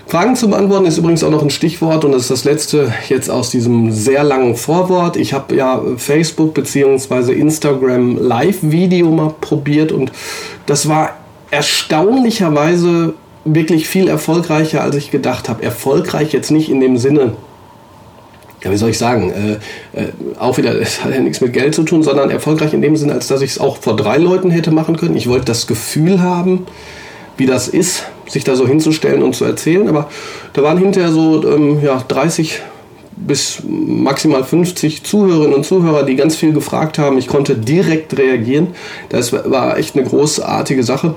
Fragen 0.06 0.34
zu 0.34 0.50
beantworten 0.50 0.86
ist 0.86 0.98
übrigens 0.98 1.22
auch 1.22 1.30
noch 1.30 1.42
ein 1.42 1.50
Stichwort 1.50 2.04
und 2.04 2.10
das 2.10 2.22
ist 2.22 2.30
das 2.32 2.44
letzte 2.44 2.92
jetzt 3.08 3.30
aus 3.30 3.50
diesem 3.50 3.92
sehr 3.92 4.24
langen 4.24 4.56
Vorwort. 4.56 5.16
Ich 5.16 5.32
habe 5.32 5.54
ja 5.54 5.80
Facebook 5.98 6.52
bzw. 6.54 7.32
Instagram 7.32 8.16
Live-Video 8.16 9.08
mal 9.10 9.32
probiert 9.40 9.92
und 9.92 10.10
das 10.66 10.88
war 10.88 11.10
erstaunlicherweise 11.52 13.14
wirklich 13.44 13.88
viel 13.88 14.08
erfolgreicher, 14.08 14.82
als 14.82 14.96
ich 14.96 15.12
gedacht 15.12 15.48
habe. 15.48 15.62
Erfolgreich 15.62 16.32
jetzt 16.32 16.50
nicht 16.50 16.70
in 16.70 16.80
dem 16.80 16.96
Sinne, 16.96 17.34
ja, 18.62 18.70
wie 18.70 18.76
soll 18.76 18.90
ich 18.90 18.98
sagen, 18.98 19.32
äh, 19.32 20.00
äh, 20.00 20.08
auch 20.38 20.58
wieder, 20.58 20.74
es 20.80 21.02
hat 21.02 21.12
ja 21.12 21.20
nichts 21.20 21.40
mit 21.40 21.52
Geld 21.52 21.74
zu 21.74 21.82
tun, 21.82 22.02
sondern 22.02 22.30
erfolgreich 22.30 22.74
in 22.74 22.82
dem 22.82 22.96
Sinne, 22.96 23.14
als 23.14 23.26
dass 23.26 23.42
ich 23.42 23.52
es 23.52 23.60
auch 23.60 23.78
vor 23.78 23.96
drei 23.96 24.18
Leuten 24.18 24.50
hätte 24.50 24.70
machen 24.70 24.96
können. 24.96 25.16
Ich 25.16 25.28
wollte 25.28 25.46
das 25.46 25.66
Gefühl 25.66 26.20
haben, 26.22 26.66
wie 27.36 27.46
das 27.46 27.68
ist, 27.68 28.04
sich 28.28 28.44
da 28.44 28.54
so 28.54 28.66
hinzustellen 28.66 29.22
und 29.22 29.34
zu 29.34 29.44
erzählen. 29.44 29.88
Aber 29.88 30.08
da 30.52 30.62
waren 30.62 30.78
hinterher 30.78 31.10
so 31.10 31.42
ähm, 31.48 31.82
ja, 31.82 32.02
30 32.06 32.60
bis 33.16 33.62
maximal 33.66 34.44
50 34.44 35.04
Zuhörerinnen 35.04 35.54
und 35.54 35.64
Zuhörer, 35.64 36.04
die 36.04 36.16
ganz 36.16 36.36
viel 36.36 36.52
gefragt 36.52 36.98
haben. 36.98 37.18
Ich 37.18 37.26
konnte 37.26 37.54
direkt 37.54 38.16
reagieren. 38.16 38.68
Das 39.08 39.32
war 39.32 39.78
echt 39.78 39.96
eine 39.96 40.06
großartige 40.06 40.82
Sache. 40.84 41.14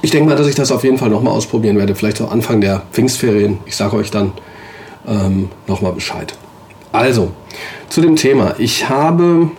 Ich 0.00 0.10
denke 0.10 0.28
mal, 0.28 0.36
dass 0.36 0.46
ich 0.46 0.54
das 0.54 0.70
auf 0.70 0.84
jeden 0.84 0.98
Fall 0.98 1.10
nochmal 1.10 1.32
ausprobieren 1.32 1.76
werde. 1.76 1.94
Vielleicht 1.94 2.20
auch 2.20 2.30
Anfang 2.30 2.60
der 2.60 2.82
Pfingstferien. 2.92 3.58
Ich 3.66 3.74
sage 3.74 3.96
euch 3.96 4.10
dann 4.10 4.32
ähm, 5.08 5.48
nochmal 5.66 5.92
Bescheid. 5.92 6.34
Also, 6.98 7.30
zu 7.90 8.00
dem 8.00 8.16
Thema. 8.16 8.56
Ich 8.58 8.88
habe, 8.88 9.52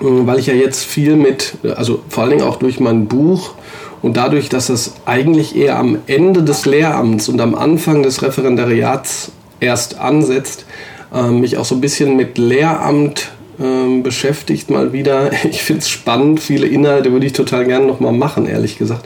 äh, 0.00 0.04
weil 0.04 0.38
ich 0.38 0.46
ja 0.46 0.54
jetzt 0.54 0.84
viel 0.84 1.16
mit, 1.16 1.54
also 1.74 2.04
vor 2.08 2.22
allen 2.22 2.38
Dingen 2.38 2.44
auch 2.44 2.54
durch 2.54 2.78
mein 2.78 3.08
Buch 3.08 3.54
und 4.00 4.16
dadurch, 4.16 4.48
dass 4.48 4.68
es 4.68 4.94
eigentlich 5.06 5.56
eher 5.56 5.76
am 5.76 5.98
Ende 6.06 6.44
des 6.44 6.64
Lehramts 6.64 7.28
und 7.28 7.40
am 7.40 7.56
Anfang 7.56 8.04
des 8.04 8.22
Referendariats 8.22 9.32
erst 9.58 9.98
ansetzt, 9.98 10.66
äh, 11.12 11.30
mich 11.30 11.56
auch 11.56 11.64
so 11.64 11.74
ein 11.74 11.80
bisschen 11.80 12.14
mit 12.14 12.38
Lehramt 12.38 13.32
äh, 13.58 14.00
beschäftigt 14.00 14.70
mal 14.70 14.92
wieder. 14.92 15.32
Ich 15.50 15.64
finde 15.64 15.80
es 15.80 15.88
spannend, 15.88 16.38
viele 16.38 16.68
Inhalte 16.68 17.10
würde 17.10 17.26
ich 17.26 17.32
total 17.32 17.64
gerne 17.64 17.86
nochmal 17.86 18.12
machen, 18.12 18.46
ehrlich 18.46 18.78
gesagt. 18.78 19.04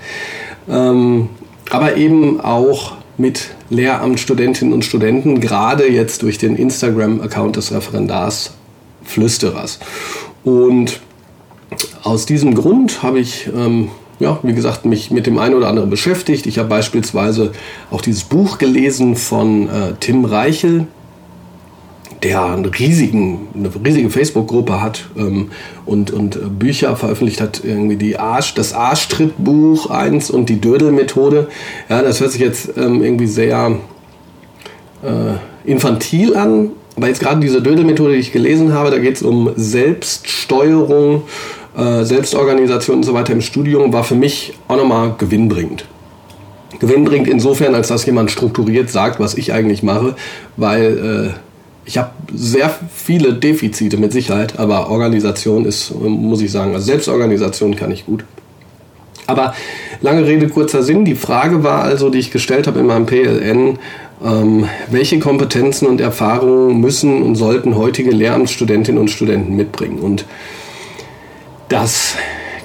Ähm, 0.69 1.31
aber 1.71 1.97
eben 1.97 2.39
auch 2.43 3.00
mit 3.21 3.51
Lehramtsstudentinnen 3.69 4.73
und 4.73 4.85
Studenten, 4.85 5.41
gerade 5.41 5.89
jetzt 5.89 6.23
durch 6.23 6.39
den 6.39 6.57
Instagram-Account 6.57 7.57
des 7.57 7.73
Referendars 7.73 8.53
Flüsterers. 9.05 9.79
Und 10.43 11.01
aus 12.03 12.27
diesem 12.27 12.55
Grund 12.55 13.03
habe 13.03 13.21
ich, 13.21 13.49
ähm, 13.55 13.89
ja, 14.19 14.39
wie 14.43 14.55
gesagt, 14.55 14.85
mich 14.85 15.11
mit 15.11 15.27
dem 15.27 15.39
einen 15.39 15.55
oder 15.55 15.69
anderen 15.69 15.91
beschäftigt. 15.91 16.47
Ich 16.47 16.59
habe 16.59 16.69
beispielsweise 16.69 17.53
auch 17.91 18.01
dieses 18.01 18.25
Buch 18.25 18.59
gelesen 18.59 19.17
von 19.17 19.69
äh, 19.69 19.93
Tim 20.01 20.25
Reichel, 20.25 20.87
der 22.23 22.45
einen 22.45 22.67
riesigen, 22.67 23.49
eine 23.55 23.71
riesige 23.85 24.11
Facebook-Gruppe 24.11 24.83
hat 24.83 25.07
ähm, 25.17 25.51
und, 25.87 26.11
und 26.11 26.59
Bücher 26.59 26.95
veröffentlicht 26.97 27.41
hat, 27.41 27.63
irgendwie 27.65 27.97
die 27.97 28.19
Arsch, 28.19 28.55
das 28.55 28.75
Arschtrittbuch 28.75 29.89
1 29.91 30.31
und 30.31 30.49
die 30.49 30.61
Dödel-Methode. 30.61 31.49
Ja, 31.89 32.03
das 32.03 32.21
hört 32.21 32.33
sich 32.33 32.41
jetzt 32.41 32.77
ähm, 32.77 33.03
irgendwie 33.03 33.27
sehr 33.27 33.77
äh, 35.03 35.69
infantil 35.69 36.37
an, 36.37 36.71
aber 36.97 37.09
jetzt 37.09 37.21
gerade 37.21 37.41
diese 37.41 37.63
Dödel-Methode, 37.63 38.13
die 38.13 38.19
ich 38.19 38.33
gelesen 38.33 38.75
habe, 38.75 38.91
da 38.91 38.99
geht 38.99 39.17
es 39.17 39.23
um 39.23 39.53
Selbststeuerung, 39.57 41.23
äh, 41.77 42.05
Selbstorganisation 42.05 42.99
und 42.99 43.03
so 43.05 43.15
weiter 43.15 43.33
im 43.33 43.41
Studium, 43.41 43.93
war 43.93 44.05
für 44.05 44.15
mich 44.15 44.53
auch 44.69 44.77
nochmal 44.77 45.15
gewinnbringend. 45.17 45.87
Gewinnbringend 46.81 47.29
insofern, 47.29 47.75
als 47.75 47.89
dass 47.89 48.05
jemand 48.05 48.31
strukturiert 48.31 48.91
sagt, 48.91 49.21
was 49.21 49.35
ich 49.35 49.53
eigentlich 49.53 49.83
mache, 49.83 50.15
weil 50.57 51.33
äh, 51.35 51.50
ich 51.85 51.99
habe 51.99 52.11
sehr 52.33 52.75
viele 52.95 53.35
Defizite 53.35 53.97
mit 53.97 54.13
Sicherheit, 54.13 54.59
aber 54.59 54.91
Organisation 54.91 55.65
ist, 55.65 55.93
muss 55.95 56.41
ich 56.41 56.53
sagen, 56.53 56.75
also 56.75 56.87
Selbstorganisation 56.87 57.77
kann 57.77 57.91
ich 57.91 58.07
gut. 58.07 58.25
Aber 59.27 59.55
lange 60.01 60.27
Rede, 60.27 60.49
kurzer 60.49 60.83
Sinn. 60.83 61.05
Die 61.05 61.15
Frage 61.15 61.63
war 61.63 61.83
also, 61.83 62.11
die 62.11 62.19
ich 62.19 62.31
gestellt 62.31 62.67
habe 62.67 62.81
in 62.81 62.87
meinem 62.87 63.07
PLN, 63.07 63.79
ähm, 64.25 64.65
welche 64.91 65.19
Kompetenzen 65.19 65.87
und 65.87 66.01
Erfahrungen 66.01 66.81
müssen 66.81 67.23
und 67.23 67.37
sollten 67.37 67.77
heutige 67.77 68.11
Lehramtsstudentinnen 68.11 69.01
und 69.01 69.09
Studenten 69.09 69.57
mitbringen? 69.57 70.01
Und 70.01 70.27
das 71.69 72.17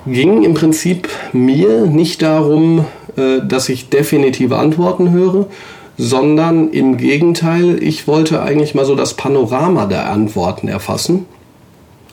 ging 0.07 0.43
im 0.43 0.53
Prinzip 0.53 1.07
mir 1.34 1.86
nicht 1.86 2.22
darum, 2.22 2.86
äh, 3.15 3.41
dass 3.48 3.69
ich 3.69 3.89
definitive 3.89 4.57
Antworten 4.57 5.12
höre, 5.12 5.48
sondern 5.98 6.72
im 6.72 6.98
Gegenteil, 6.98 7.82
ich 7.82 8.08
wollte 8.08 8.42
eigentlich 8.42 8.75
mal 8.75 8.86
so 8.86 8.96
das 8.96 9.14
Panorama 9.14 9.86
der 9.86 10.10
Antworten 10.10 10.68
erfassen 10.68 11.25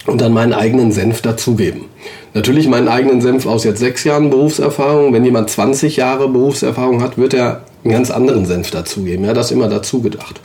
und 0.06 0.20
dann 0.20 0.32
meinen 0.32 0.52
eigenen 0.52 0.92
Senf 0.92 1.20
dazugeben. 1.20 1.86
Natürlich 2.34 2.68
meinen 2.68 2.88
eigenen 2.88 3.20
Senf 3.20 3.46
aus 3.46 3.64
jetzt 3.64 3.80
sechs 3.80 4.04
Jahren 4.04 4.30
Berufserfahrung. 4.30 5.12
Wenn 5.12 5.24
jemand 5.24 5.50
20 5.50 5.96
Jahre 5.96 6.28
Berufserfahrung 6.28 7.02
hat, 7.02 7.18
wird 7.18 7.34
er 7.34 7.62
einen 7.84 7.92
ganz 7.92 8.10
anderen 8.10 8.46
Senf 8.46 8.70
dazugeben. 8.70 9.24
Ja, 9.24 9.34
das 9.34 9.50
immer 9.50 9.68
dazu 9.68 10.00
gedacht. 10.00 10.40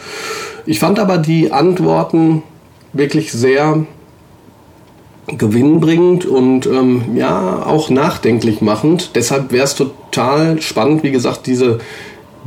Ich 0.66 0.80
fand 0.80 1.00
aber 1.00 1.18
die 1.18 1.52
Antworten 1.52 2.44
wirklich 2.94 3.32
sehr 3.32 3.86
gewinnbringend 5.28 6.26
und 6.26 6.66
ähm, 6.66 7.16
ja 7.16 7.64
auch 7.66 7.90
nachdenklich 7.90 8.62
machend. 8.62 9.12
Deshalb 9.16 9.52
wäre 9.52 9.66
es 9.66 9.76
total 9.76 10.62
spannend, 10.62 11.04
wie 11.04 11.12
gesagt, 11.12 11.48
diese 11.48 11.80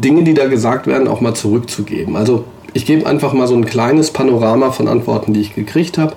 Dinge, 0.00 0.24
die 0.24 0.34
da 0.34 0.48
gesagt 0.48 0.86
werden, 0.86 1.08
auch 1.08 1.20
mal 1.20 1.34
zurückzugeben. 1.34 2.16
Also 2.16 2.44
ich 2.72 2.86
gebe 2.86 3.06
einfach 3.06 3.32
mal 3.32 3.46
so 3.46 3.54
ein 3.54 3.66
kleines 3.66 4.10
Panorama 4.10 4.70
von 4.70 4.88
Antworten, 4.88 5.32
die 5.32 5.40
ich 5.40 5.54
gekriegt 5.54 5.98
habe. 5.98 6.14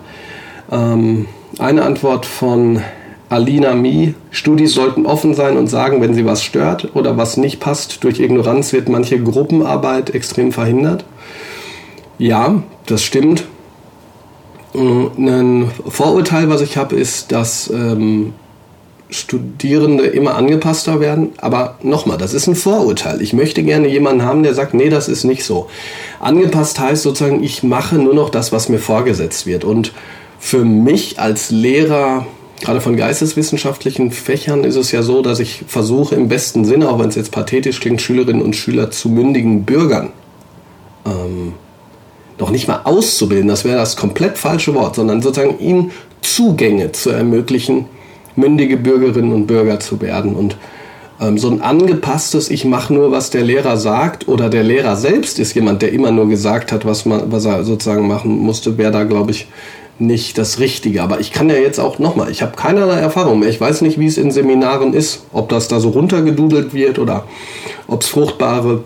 Ähm, 0.71 1.27
eine 1.59 1.83
Antwort 1.83 2.25
von 2.25 2.81
Alina 3.29 3.73
Mi, 3.73 4.13
Studis 4.29 4.73
sollten 4.73 5.05
offen 5.05 5.33
sein 5.33 5.57
und 5.57 5.67
sagen, 5.67 6.01
wenn 6.01 6.13
sie 6.13 6.25
was 6.25 6.43
stört 6.43 6.89
oder 6.93 7.17
was 7.17 7.37
nicht 7.37 7.59
passt. 7.59 8.03
Durch 8.03 8.19
Ignoranz 8.19 8.73
wird 8.73 8.89
manche 8.89 9.21
Gruppenarbeit 9.21 10.11
extrem 10.11 10.51
verhindert. 10.51 11.05
Ja, 12.19 12.61
das 12.85 13.03
stimmt. 13.03 13.45
Ein 14.75 15.71
Vorurteil, 15.87 16.49
was 16.49 16.61
ich 16.61 16.77
habe, 16.77 16.95
ist, 16.95 17.31
dass 17.31 17.69
ähm, 17.69 18.33
Studierende 19.13 20.05
immer 20.05 20.35
angepasster 20.35 20.99
werden. 20.99 21.29
Aber 21.37 21.77
nochmal, 21.81 22.17
das 22.17 22.33
ist 22.33 22.47
ein 22.47 22.55
Vorurteil. 22.55 23.21
Ich 23.21 23.33
möchte 23.33 23.63
gerne 23.63 23.87
jemanden 23.87 24.23
haben, 24.23 24.43
der 24.43 24.53
sagt, 24.53 24.73
nee, 24.73 24.89
das 24.89 25.07
ist 25.07 25.23
nicht 25.23 25.43
so. 25.43 25.69
Angepasst 26.19 26.79
heißt 26.79 27.03
sozusagen, 27.03 27.43
ich 27.43 27.63
mache 27.63 27.95
nur 27.95 28.13
noch 28.13 28.29
das, 28.29 28.51
was 28.51 28.69
mir 28.69 28.79
vorgesetzt 28.79 29.45
wird. 29.45 29.63
Und 29.63 29.93
für 30.39 30.65
mich 30.65 31.19
als 31.19 31.51
Lehrer, 31.51 32.25
gerade 32.61 32.81
von 32.81 32.97
geisteswissenschaftlichen 32.97 34.11
Fächern, 34.11 34.63
ist 34.63 34.75
es 34.75 34.91
ja 34.91 35.03
so, 35.03 35.21
dass 35.21 35.39
ich 35.39 35.63
versuche 35.67 36.15
im 36.15 36.27
besten 36.27 36.65
Sinne, 36.65 36.89
auch 36.89 36.99
wenn 36.99 37.09
es 37.09 37.15
jetzt 37.15 37.31
pathetisch 37.31 37.79
klingt, 37.79 38.01
Schülerinnen 38.01 38.41
und 38.41 38.55
Schüler 38.55 38.91
zu 38.91 39.09
mündigen 39.09 39.63
Bürgern 39.63 40.11
ähm, 41.05 41.53
noch 42.39 42.49
nicht 42.49 42.67
mal 42.67 42.81
auszubilden, 42.83 43.47
das 43.47 43.63
wäre 43.63 43.77
das 43.77 43.95
komplett 43.95 44.37
falsche 44.37 44.73
Wort, 44.73 44.95
sondern 44.95 45.21
sozusagen 45.21 45.59
ihnen 45.59 45.91
Zugänge 46.21 46.91
zu 46.91 47.09
ermöglichen, 47.11 47.85
mündige 48.35 48.77
Bürgerinnen 48.77 49.33
und 49.33 49.47
Bürger 49.47 49.79
zu 49.79 50.01
werden. 50.01 50.35
Und 50.35 50.57
ähm, 51.21 51.37
so 51.37 51.49
ein 51.49 51.61
angepasstes, 51.61 52.49
ich 52.49 52.65
mache 52.65 52.93
nur, 52.93 53.11
was 53.11 53.29
der 53.29 53.43
Lehrer 53.43 53.77
sagt, 53.77 54.27
oder 54.27 54.49
der 54.49 54.63
Lehrer 54.63 54.95
selbst 54.95 55.39
ist 55.39 55.53
jemand, 55.53 55.81
der 55.81 55.91
immer 55.91 56.11
nur 56.11 56.27
gesagt 56.27 56.71
hat, 56.71 56.85
was, 56.85 57.05
man, 57.05 57.31
was 57.31 57.45
er 57.45 57.63
sozusagen 57.63 58.07
machen 58.07 58.39
musste, 58.39 58.77
wäre 58.77 58.91
da, 58.91 59.03
glaube 59.03 59.31
ich, 59.31 59.47
nicht 59.99 60.37
das 60.37 60.59
Richtige. 60.59 61.03
Aber 61.03 61.19
ich 61.19 61.31
kann 61.31 61.49
ja 61.49 61.55
jetzt 61.55 61.79
auch 61.79 61.99
nochmal, 61.99 62.31
ich 62.31 62.41
habe 62.41 62.55
keinerlei 62.55 62.99
Erfahrung 62.99 63.39
mehr. 63.39 63.49
Ich 63.49 63.61
weiß 63.61 63.81
nicht, 63.81 63.99
wie 63.99 64.07
es 64.07 64.17
in 64.17 64.31
Seminaren 64.31 64.93
ist, 64.93 65.25
ob 65.31 65.49
das 65.49 65.67
da 65.67 65.79
so 65.79 65.89
runtergedudelt 65.89 66.73
wird 66.73 66.97
oder 66.99 67.25
ob 67.87 68.01
es 68.01 68.07
fruchtbare 68.07 68.83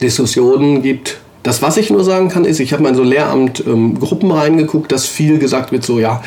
Diskussionen 0.00 0.82
gibt 0.82 1.18
das, 1.42 1.62
was 1.62 1.76
ich 1.76 1.90
nur 1.90 2.04
sagen 2.04 2.28
kann, 2.28 2.44
ist, 2.44 2.60
ich 2.60 2.72
habe 2.72 2.82
mal 2.82 2.90
in 2.90 2.94
so 2.94 3.02
Lehramt 3.02 3.64
ähm, 3.66 3.98
Gruppen 3.98 4.30
reingeguckt, 4.30 4.90
dass 4.92 5.06
viel 5.06 5.38
gesagt 5.38 5.72
wird, 5.72 5.82
so 5.82 5.98
ja, 5.98 6.22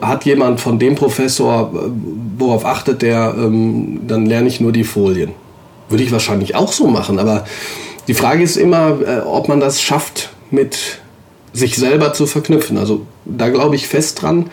hat 0.00 0.24
jemand 0.24 0.60
von 0.60 0.78
dem 0.78 0.94
Professor, 0.94 1.72
äh, 1.74 1.90
worauf 2.38 2.64
achtet 2.64 3.02
der, 3.02 3.34
ähm, 3.36 4.00
dann 4.06 4.26
lerne 4.26 4.48
ich 4.48 4.60
nur 4.60 4.72
die 4.72 4.84
Folien. 4.84 5.32
Würde 5.88 6.04
ich 6.04 6.12
wahrscheinlich 6.12 6.54
auch 6.54 6.72
so 6.72 6.86
machen, 6.86 7.18
aber 7.18 7.44
die 8.06 8.14
Frage 8.14 8.42
ist 8.42 8.56
immer, 8.56 8.98
äh, 9.06 9.20
ob 9.20 9.48
man 9.48 9.60
das 9.60 9.82
schafft, 9.82 10.30
mit 10.50 11.00
sich 11.52 11.76
selber 11.76 12.12
zu 12.12 12.26
verknüpfen. 12.26 12.78
Also 12.78 13.02
da 13.24 13.48
glaube 13.48 13.76
ich 13.76 13.86
fest 13.86 14.22
dran, 14.22 14.50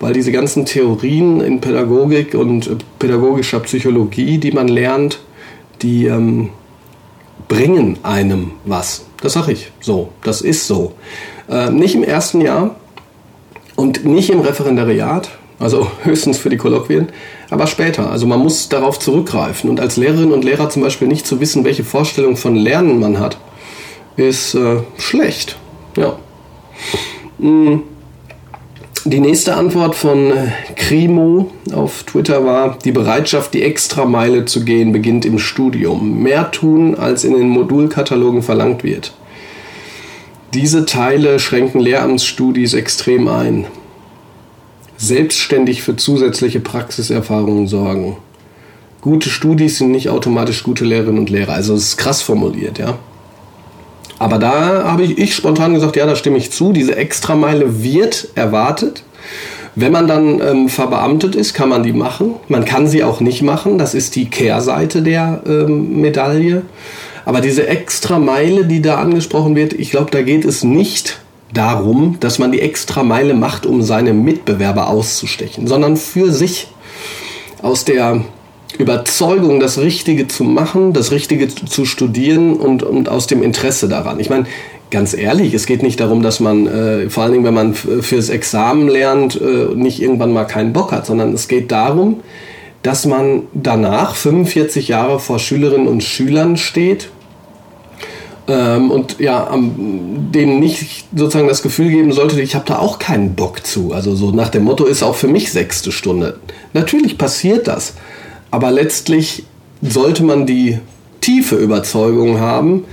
weil 0.00 0.12
diese 0.12 0.32
ganzen 0.32 0.66
Theorien 0.66 1.40
in 1.40 1.60
Pädagogik 1.60 2.34
und 2.34 2.66
äh, 2.66 2.76
pädagogischer 2.98 3.60
Psychologie, 3.60 4.38
die 4.38 4.52
man 4.52 4.68
lernt, 4.68 5.20
die 5.82 6.06
ähm, 6.06 6.50
bringen 7.48 7.98
einem 8.02 8.52
was. 8.64 9.06
Das 9.22 9.32
sage 9.32 9.52
ich 9.52 9.72
so. 9.80 10.10
Das 10.22 10.40
ist 10.42 10.66
so. 10.66 10.92
Äh, 11.48 11.70
nicht 11.70 11.94
im 11.94 12.04
ersten 12.04 12.40
Jahr 12.40 12.76
und 13.78 14.04
nicht 14.04 14.28
im 14.30 14.40
Referendariat, 14.40 15.30
also 15.60 15.86
höchstens 16.02 16.38
für 16.38 16.50
die 16.50 16.56
Kolloquien, 16.56 17.10
aber 17.48 17.68
später. 17.68 18.10
Also 18.10 18.26
man 18.26 18.40
muss 18.40 18.68
darauf 18.68 18.98
zurückgreifen. 18.98 19.70
Und 19.70 19.78
als 19.78 19.96
Lehrerin 19.96 20.32
und 20.32 20.44
Lehrer 20.44 20.68
zum 20.68 20.82
Beispiel 20.82 21.06
nicht 21.06 21.28
zu 21.28 21.38
wissen, 21.38 21.64
welche 21.64 21.84
Vorstellung 21.84 22.36
von 22.36 22.56
Lernen 22.56 22.98
man 22.98 23.20
hat, 23.20 23.38
ist 24.16 24.56
äh, 24.56 24.78
schlecht. 24.98 25.58
Ja. 25.96 26.18
Mhm. 27.38 27.84
Die 29.04 29.20
nächste 29.20 29.54
Antwort 29.54 29.94
von 29.94 30.32
äh, 30.32 30.48
Krimo 30.74 31.52
auf 31.72 32.02
Twitter 32.02 32.44
war, 32.44 32.76
die 32.84 32.90
Bereitschaft, 32.90 33.54
die 33.54 33.62
Extrameile 33.62 34.44
zu 34.44 34.64
gehen, 34.64 34.90
beginnt 34.90 35.24
im 35.24 35.38
Studium. 35.38 36.20
Mehr 36.20 36.50
tun, 36.50 36.96
als 36.96 37.22
in 37.22 37.34
den 37.34 37.48
Modulkatalogen 37.48 38.42
verlangt 38.42 38.82
wird. 38.82 39.12
Diese 40.54 40.86
Teile 40.86 41.38
schränken 41.38 41.78
Lehramtsstudis 41.78 42.72
extrem 42.72 43.28
ein. 43.28 43.66
Selbstständig 44.96 45.82
für 45.82 45.96
zusätzliche 45.96 46.60
Praxiserfahrungen 46.60 47.66
sorgen. 47.66 48.16
Gute 49.02 49.28
Studis 49.28 49.76
sind 49.76 49.90
nicht 49.90 50.08
automatisch 50.08 50.62
gute 50.62 50.86
Lehrerinnen 50.86 51.18
und 51.18 51.30
Lehrer. 51.30 51.52
Also 51.52 51.74
es 51.74 51.88
ist 51.88 51.96
krass 51.98 52.22
formuliert, 52.22 52.78
ja. 52.78 52.98
Aber 54.18 54.38
da 54.38 54.84
habe 54.84 55.04
ich, 55.04 55.18
ich 55.18 55.34
spontan 55.34 55.74
gesagt, 55.74 55.96
ja, 55.96 56.06
da 56.06 56.16
stimme 56.16 56.38
ich 56.38 56.50
zu. 56.50 56.72
Diese 56.72 56.96
Extrameile 56.96 57.82
wird 57.82 58.28
erwartet. 58.34 59.04
Wenn 59.74 59.92
man 59.92 60.08
dann 60.08 60.40
ähm, 60.40 60.68
verbeamtet 60.68 61.36
ist, 61.36 61.52
kann 61.52 61.68
man 61.68 61.82
die 61.82 61.92
machen. 61.92 62.34
Man 62.48 62.64
kann 62.64 62.88
sie 62.88 63.04
auch 63.04 63.20
nicht 63.20 63.42
machen. 63.42 63.78
Das 63.78 63.94
ist 63.94 64.16
die 64.16 64.30
Kehrseite 64.30 65.02
der 65.02 65.42
ähm, 65.46 66.00
Medaille. 66.00 66.62
Aber 67.28 67.42
diese 67.42 67.66
Extrameile, 67.66 68.64
die 68.64 68.80
da 68.80 68.94
angesprochen 68.94 69.54
wird, 69.54 69.74
ich 69.74 69.90
glaube, 69.90 70.10
da 70.10 70.22
geht 70.22 70.46
es 70.46 70.64
nicht 70.64 71.20
darum, 71.52 72.16
dass 72.20 72.38
man 72.38 72.52
die 72.52 72.62
Extrameile 72.62 73.34
macht, 73.34 73.66
um 73.66 73.82
seine 73.82 74.14
Mitbewerber 74.14 74.88
auszustechen, 74.88 75.66
sondern 75.66 75.98
für 75.98 76.32
sich 76.32 76.68
aus 77.60 77.84
der 77.84 78.22
Überzeugung, 78.78 79.60
das 79.60 79.76
Richtige 79.76 80.26
zu 80.26 80.42
machen, 80.42 80.94
das 80.94 81.10
Richtige 81.10 81.48
zu 81.48 81.84
studieren 81.84 82.54
und, 82.54 82.82
und 82.82 83.10
aus 83.10 83.26
dem 83.26 83.42
Interesse 83.42 83.90
daran. 83.90 84.20
Ich 84.20 84.30
meine, 84.30 84.46
ganz 84.90 85.12
ehrlich, 85.12 85.52
es 85.52 85.66
geht 85.66 85.82
nicht 85.82 86.00
darum, 86.00 86.22
dass 86.22 86.40
man, 86.40 86.66
äh, 86.66 87.10
vor 87.10 87.24
allen 87.24 87.32
Dingen, 87.32 87.44
wenn 87.44 87.52
man 87.52 87.74
fürs 87.74 88.30
Examen 88.30 88.88
lernt, 88.88 89.38
äh, 89.38 89.74
nicht 89.74 90.00
irgendwann 90.00 90.32
mal 90.32 90.46
keinen 90.46 90.72
Bock 90.72 90.92
hat, 90.92 91.04
sondern 91.04 91.34
es 91.34 91.46
geht 91.46 91.70
darum, 91.72 92.20
dass 92.82 93.04
man 93.04 93.42
danach 93.52 94.14
45 94.14 94.88
Jahre 94.88 95.20
vor 95.20 95.38
Schülerinnen 95.38 95.88
und 95.88 96.02
Schülern 96.02 96.56
steht 96.56 97.10
ähm, 98.48 98.90
und 98.90 99.20
ja, 99.20 99.46
am, 99.46 100.30
denen 100.32 100.58
nicht 100.58 101.04
sozusagen 101.14 101.48
das 101.48 101.62
Gefühl 101.62 101.90
geben 101.90 102.12
sollte, 102.12 102.40
ich 102.40 102.54
habe 102.54 102.64
da 102.66 102.78
auch 102.78 102.98
keinen 102.98 103.34
Bock 103.34 103.66
zu. 103.66 103.92
Also 103.92 104.14
so 104.14 104.30
nach 104.30 104.48
dem 104.48 104.64
Motto 104.64 104.86
ist 104.86 105.02
auch 105.02 105.14
für 105.14 105.28
mich 105.28 105.52
sechste 105.52 105.92
Stunde. 105.92 106.38
Natürlich 106.72 107.18
passiert 107.18 107.68
das. 107.68 107.94
Aber 108.50 108.70
letztlich 108.70 109.44
sollte 109.82 110.24
man 110.24 110.46
die 110.46 110.78
tiefe 111.20 111.56
Überzeugung 111.56 112.40
haben, 112.40 112.84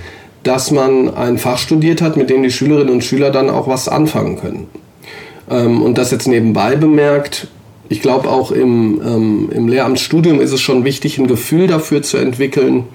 dass 0.44 0.72
man 0.72 1.16
ein 1.16 1.38
Fach 1.38 1.58
studiert 1.58 2.02
hat, 2.02 2.18
mit 2.18 2.30
dem 2.30 2.44
die 2.44 2.52
Schülerinnen 2.52 2.94
und 2.94 3.04
Schüler 3.04 3.32
dann 3.32 3.50
auch 3.50 3.68
was 3.68 3.88
anfangen 3.88 4.38
können. 4.38 4.68
Ähm, 5.50 5.82
und 5.82 5.98
das 5.98 6.12
jetzt 6.12 6.28
nebenbei 6.28 6.76
bemerkt, 6.76 7.48
ich 7.90 8.02
glaube 8.02 8.30
auch 8.30 8.52
im, 8.52 9.02
ähm, 9.06 9.50
im 9.52 9.68
Lehramtsstudium 9.68 10.42
ist 10.42 10.52
es 10.52 10.62
schon 10.62 10.84
wichtig, 10.86 11.18
ein 11.18 11.28
Gefühl 11.28 11.68
dafür 11.68 12.02
zu 12.02 12.18
entwickeln, 12.18 12.86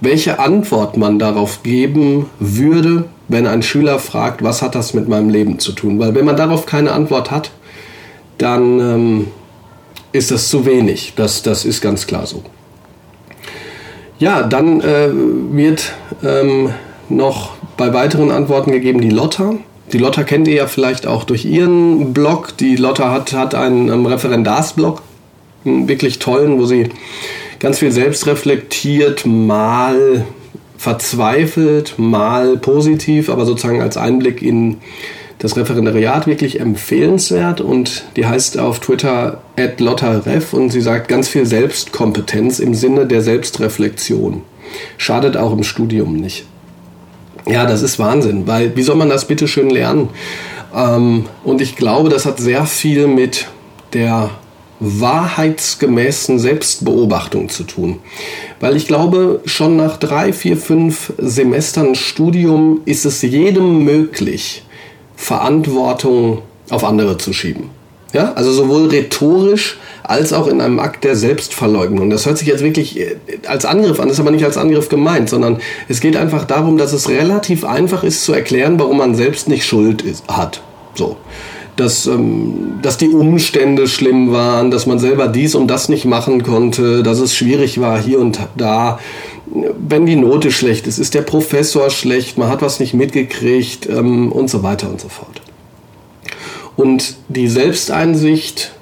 welche 0.00 0.38
Antwort 0.38 0.96
man 0.96 1.18
darauf 1.18 1.62
geben 1.62 2.26
würde, 2.38 3.04
wenn 3.28 3.46
ein 3.46 3.62
Schüler 3.62 3.98
fragt, 3.98 4.42
was 4.42 4.62
hat 4.62 4.74
das 4.74 4.94
mit 4.94 5.08
meinem 5.08 5.28
Leben 5.28 5.58
zu 5.58 5.72
tun? 5.72 5.98
Weil 5.98 6.14
wenn 6.14 6.24
man 6.24 6.36
darauf 6.36 6.66
keine 6.66 6.92
Antwort 6.92 7.30
hat, 7.30 7.52
dann 8.38 8.80
ähm, 8.80 9.26
ist 10.12 10.30
das 10.30 10.48
zu 10.48 10.66
wenig. 10.66 11.12
Das, 11.16 11.42
das 11.42 11.64
ist 11.64 11.80
ganz 11.80 12.06
klar 12.06 12.26
so. 12.26 12.42
Ja, 14.18 14.42
dann 14.42 14.80
äh, 14.80 15.08
wird 15.52 15.92
ähm, 16.24 16.70
noch 17.08 17.52
bei 17.76 17.94
weiteren 17.94 18.30
Antworten 18.30 18.72
gegeben 18.72 19.00
die 19.00 19.10
Lotta. 19.10 19.54
Die 19.92 19.98
Lotta 19.98 20.22
kennt 20.22 20.46
ihr 20.46 20.54
ja 20.54 20.66
vielleicht 20.66 21.06
auch 21.06 21.24
durch 21.24 21.44
ihren 21.44 22.12
Blog. 22.12 22.56
Die 22.58 22.76
Lotta 22.76 23.10
hat, 23.10 23.32
hat 23.32 23.54
einen, 23.54 23.90
einen 23.90 24.06
Referendarsblog. 24.06 25.02
einen 25.64 25.88
wirklich 25.88 26.18
tollen, 26.18 26.58
wo 26.58 26.66
sie 26.66 26.90
ganz 27.58 27.78
viel 27.80 27.90
selbst 27.90 28.26
reflektiert, 28.26 29.26
mal 29.26 30.24
verzweifelt, 30.78 31.94
mal 31.98 32.56
positiv, 32.56 33.28
aber 33.28 33.44
sozusagen 33.44 33.82
als 33.82 33.96
Einblick 33.96 34.40
in 34.40 34.78
das 35.38 35.56
Referendariat 35.56 36.26
wirklich 36.26 36.60
empfehlenswert 36.60 37.60
und 37.60 38.04
die 38.16 38.26
heißt 38.26 38.58
auf 38.58 38.80
Twitter 38.80 39.40
@lottaref 39.78 40.52
und 40.52 40.70
sie 40.70 40.82
sagt 40.82 41.08
ganz 41.08 41.28
viel 41.28 41.46
Selbstkompetenz 41.46 42.60
im 42.60 42.74
Sinne 42.74 43.06
der 43.06 43.22
Selbstreflexion. 43.22 44.42
Schadet 44.98 45.36
auch 45.36 45.52
im 45.52 45.62
Studium 45.62 46.16
nicht. 46.16 46.44
Ja, 47.46 47.66
das 47.66 47.82
ist 47.82 47.98
Wahnsinn, 47.98 48.46
weil 48.46 48.76
wie 48.76 48.82
soll 48.82 48.96
man 48.96 49.08
das 49.08 49.26
bitte 49.26 49.48
schön 49.48 49.70
lernen? 49.70 50.08
Ähm, 50.74 51.26
und 51.44 51.60
ich 51.60 51.76
glaube, 51.76 52.08
das 52.08 52.26
hat 52.26 52.38
sehr 52.38 52.66
viel 52.66 53.06
mit 53.06 53.48
der 53.92 54.30
wahrheitsgemäßen 54.80 56.38
Selbstbeobachtung 56.38 57.48
zu 57.48 57.64
tun. 57.64 58.00
Weil 58.60 58.76
ich 58.76 58.86
glaube, 58.86 59.40
schon 59.44 59.76
nach 59.76 59.98
drei, 59.98 60.32
vier, 60.32 60.56
fünf 60.56 61.12
Semestern 61.18 61.94
Studium 61.94 62.80
ist 62.86 63.04
es 63.04 63.20
jedem 63.22 63.84
möglich, 63.84 64.64
Verantwortung 65.16 66.42
auf 66.70 66.84
andere 66.84 67.18
zu 67.18 67.32
schieben. 67.32 67.70
Ja, 68.12 68.32
also 68.34 68.52
sowohl 68.52 68.88
rhetorisch 68.88 69.78
als 70.02 70.32
auch 70.32 70.48
in 70.48 70.60
einem 70.60 70.80
Akt 70.80 71.04
der 71.04 71.14
Selbstverleugnung. 71.14 72.10
Das 72.10 72.26
hört 72.26 72.38
sich 72.38 72.48
jetzt 72.48 72.64
wirklich 72.64 72.98
äh, 72.98 73.16
als 73.46 73.64
Angriff 73.64 74.00
an, 74.00 74.10
ist 74.10 74.18
aber 74.18 74.32
nicht 74.32 74.44
als 74.44 74.56
Angriff 74.56 74.88
gemeint, 74.88 75.28
sondern 75.28 75.58
es 75.88 76.00
geht 76.00 76.16
einfach 76.16 76.44
darum, 76.44 76.76
dass 76.76 76.92
es 76.92 77.08
relativ 77.08 77.64
einfach 77.64 78.02
ist 78.02 78.24
zu 78.24 78.32
erklären, 78.32 78.78
warum 78.78 78.98
man 78.98 79.14
selbst 79.14 79.48
nicht 79.48 79.64
Schuld 79.64 80.02
ist, 80.02 80.26
hat. 80.26 80.60
So. 80.94 81.16
Dass, 81.76 82.06
ähm, 82.08 82.80
dass 82.82 82.98
die 82.98 83.08
Umstände 83.08 83.86
schlimm 83.86 84.32
waren, 84.32 84.72
dass 84.72 84.86
man 84.86 84.98
selber 84.98 85.28
dies 85.28 85.54
und 85.54 85.68
das 85.68 85.88
nicht 85.88 86.04
machen 86.04 86.42
konnte, 86.42 87.04
dass 87.04 87.20
es 87.20 87.34
schwierig 87.34 87.80
war 87.80 88.00
hier 88.00 88.18
und 88.18 88.40
da 88.56 88.98
wenn 89.52 90.06
die 90.06 90.16
Note 90.16 90.52
schlecht 90.52 90.86
ist, 90.86 90.98
ist 90.98 91.14
der 91.14 91.22
Professor 91.22 91.90
schlecht, 91.90 92.38
man 92.38 92.48
hat 92.48 92.62
was 92.62 92.78
nicht 92.78 92.94
mitgekriegt 92.94 93.88
ähm, 93.88 94.30
und 94.30 94.48
so 94.48 94.62
weiter 94.62 94.88
und 94.88 95.00
so 95.00 95.08
fort. 95.08 95.39
Und 96.80 97.16
die 97.28 97.46
Selbsteinsicht 97.46 98.72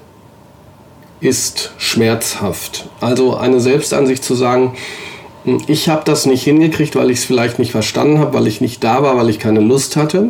ist 1.18 1.72
schmerzhaft. 1.78 2.88
Also 3.00 3.36
eine 3.36 3.58
Selbsteinsicht 3.58 4.22
zu 4.22 4.36
sagen, 4.36 4.74
hm, 5.42 5.62
ich 5.66 5.88
habe 5.88 6.02
das 6.04 6.24
nicht 6.24 6.44
hingekriegt, 6.44 6.94
weil 6.94 7.10
ich 7.10 7.18
es 7.18 7.24
vielleicht 7.24 7.58
nicht 7.58 7.72
verstanden 7.72 8.20
habe, 8.20 8.34
weil 8.34 8.46
ich 8.46 8.60
nicht 8.60 8.84
da 8.84 9.02
war, 9.02 9.16
weil 9.16 9.28
ich 9.28 9.40
keine 9.40 9.58
Lust 9.58 9.96
hatte. 9.96 10.28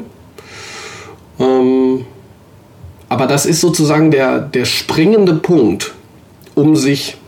Ähm, 1.38 2.06
aber 3.10 3.26
das 3.26 3.44
ist 3.44 3.60
sozusagen 3.60 4.10
der, 4.10 4.40
der 4.40 4.64
springende 4.64 5.34
Punkt, 5.34 5.92
um 6.54 6.74
sich 6.74 7.18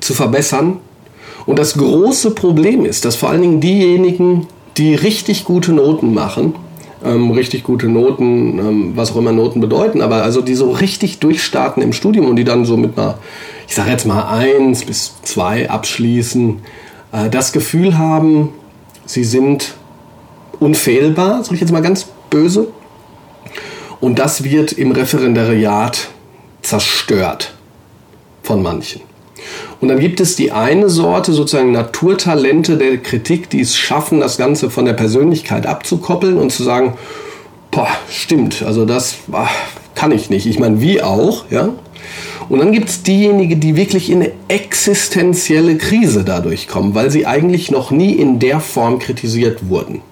zu 0.00 0.14
verbessern 0.14 0.78
und 1.46 1.60
das 1.60 1.74
große 1.74 2.32
Problem 2.32 2.84
ist, 2.84 3.04
dass 3.04 3.14
vor 3.14 3.30
allen 3.30 3.42
Dingen 3.42 3.60
diejenigen, 3.60 4.48
die 4.78 4.96
richtig 4.96 5.44
gute 5.44 5.72
Noten 5.72 6.12
machen, 6.12 6.56
ähm, 7.04 7.30
richtig 7.30 7.64
gute 7.64 7.88
Noten, 7.88 8.58
ähm, 8.58 8.92
was 8.94 9.12
auch 9.12 9.16
immer 9.16 9.32
Noten 9.32 9.60
bedeuten, 9.60 10.00
aber 10.00 10.22
also 10.22 10.40
die 10.40 10.54
so 10.54 10.70
richtig 10.70 11.18
durchstarten 11.18 11.82
im 11.82 11.92
Studium 11.92 12.26
und 12.26 12.36
die 12.36 12.44
dann 12.44 12.64
so 12.64 12.76
mit 12.76 12.98
einer, 12.98 13.18
ich 13.68 13.74
sage 13.74 13.90
jetzt 13.90 14.06
mal 14.06 14.28
eins 14.28 14.84
bis 14.84 15.20
zwei 15.22 15.68
abschließen, 15.68 16.60
äh, 17.12 17.30
das 17.30 17.52
Gefühl 17.52 17.98
haben, 17.98 18.50
sie 19.06 19.24
sind 19.24 19.74
unfehlbar, 20.60 21.42
sage 21.42 21.54
ich 21.54 21.60
jetzt 21.60 21.72
mal 21.72 21.82
ganz 21.82 22.06
böse. 22.30 22.68
Und 24.00 24.18
das 24.18 24.42
wird 24.42 24.72
im 24.72 24.90
Referendariat 24.90 26.08
zerstört 26.62 27.54
von 28.42 28.62
manchen. 28.62 29.11
Und 29.80 29.88
dann 29.88 29.98
gibt 29.98 30.20
es 30.20 30.36
die 30.36 30.52
eine 30.52 30.88
Sorte, 30.88 31.32
sozusagen 31.32 31.72
Naturtalente 31.72 32.76
der 32.76 32.98
Kritik, 32.98 33.50
die 33.50 33.60
es 33.60 33.76
schaffen, 33.76 34.20
das 34.20 34.38
Ganze 34.38 34.70
von 34.70 34.84
der 34.84 34.92
Persönlichkeit 34.92 35.66
abzukoppeln 35.66 36.38
und 36.38 36.50
zu 36.50 36.62
sagen, 36.62 36.94
boah, 37.70 37.88
stimmt, 38.10 38.62
also 38.62 38.84
das 38.84 39.16
ach, 39.32 39.50
kann 39.94 40.12
ich 40.12 40.30
nicht. 40.30 40.46
Ich 40.46 40.58
meine, 40.58 40.80
wie 40.80 41.02
auch, 41.02 41.44
ja. 41.50 41.70
Und 42.48 42.58
dann 42.58 42.72
gibt 42.72 42.88
es 42.88 43.02
diejenigen, 43.02 43.60
die 43.60 43.76
wirklich 43.76 44.10
in 44.10 44.20
eine 44.20 44.32
existenzielle 44.48 45.76
Krise 45.78 46.24
dadurch 46.24 46.68
kommen, 46.68 46.94
weil 46.94 47.10
sie 47.10 47.26
eigentlich 47.26 47.70
noch 47.70 47.90
nie 47.90 48.12
in 48.12 48.38
der 48.38 48.60
Form 48.60 48.98
kritisiert 48.98 49.68
wurden. 49.68 50.02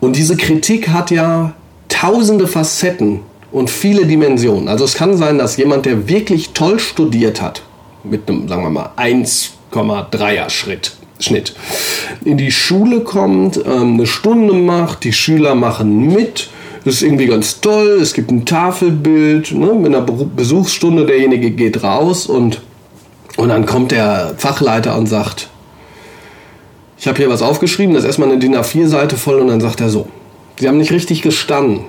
Und 0.00 0.16
diese 0.16 0.36
Kritik 0.36 0.88
hat 0.88 1.10
ja 1.10 1.54
tausende 1.88 2.46
Facetten 2.46 3.20
und 3.52 3.70
viele 3.70 4.04
Dimensionen. 4.04 4.68
Also 4.68 4.84
es 4.84 4.94
kann 4.94 5.16
sein, 5.16 5.38
dass 5.38 5.56
jemand, 5.56 5.86
der 5.86 6.08
wirklich 6.08 6.50
toll 6.50 6.78
studiert 6.80 7.40
hat, 7.40 7.62
mit 8.04 8.28
einem, 8.28 8.48
sagen 8.48 8.62
wir 8.62 8.70
mal, 8.70 8.90
1,3er 8.96 10.50
Schritt. 10.50 10.92
Schnitt. 11.20 11.54
In 12.24 12.36
die 12.36 12.50
Schule 12.50 13.00
kommt, 13.00 13.56
ähm, 13.64 13.94
eine 13.94 14.06
Stunde 14.06 14.52
macht, 14.54 15.04
die 15.04 15.12
Schüler 15.12 15.54
machen 15.54 16.12
mit, 16.12 16.50
das 16.84 16.96
ist 16.96 17.02
irgendwie 17.02 17.26
ganz 17.26 17.60
toll, 17.60 17.98
es 18.02 18.12
gibt 18.12 18.30
ein 18.30 18.44
Tafelbild, 18.44 19.52
ne, 19.52 19.74
mit 19.74 19.94
einer 19.94 20.02
Besuchsstunde, 20.02 21.06
derjenige 21.06 21.50
geht 21.50 21.82
raus 21.82 22.26
und, 22.26 22.60
und 23.36 23.48
dann 23.48 23.64
kommt 23.64 23.92
der 23.92 24.34
Fachleiter 24.36 24.98
und 24.98 25.06
sagt, 25.06 25.48
ich 26.98 27.06
habe 27.06 27.16
hier 27.16 27.30
was 27.30 27.42
aufgeschrieben, 27.42 27.94
das 27.94 28.02
ist 28.04 28.08
erstmal 28.08 28.30
eine 28.30 28.38
DIN 28.38 28.56
A4-Seite 28.56 29.16
voll 29.16 29.38
und 29.40 29.48
dann 29.48 29.60
sagt 29.60 29.80
er 29.80 29.88
so, 29.88 30.08
Sie 30.58 30.68
haben 30.68 30.78
nicht 30.78 30.92
richtig 30.92 31.22
gestanden. 31.22 31.80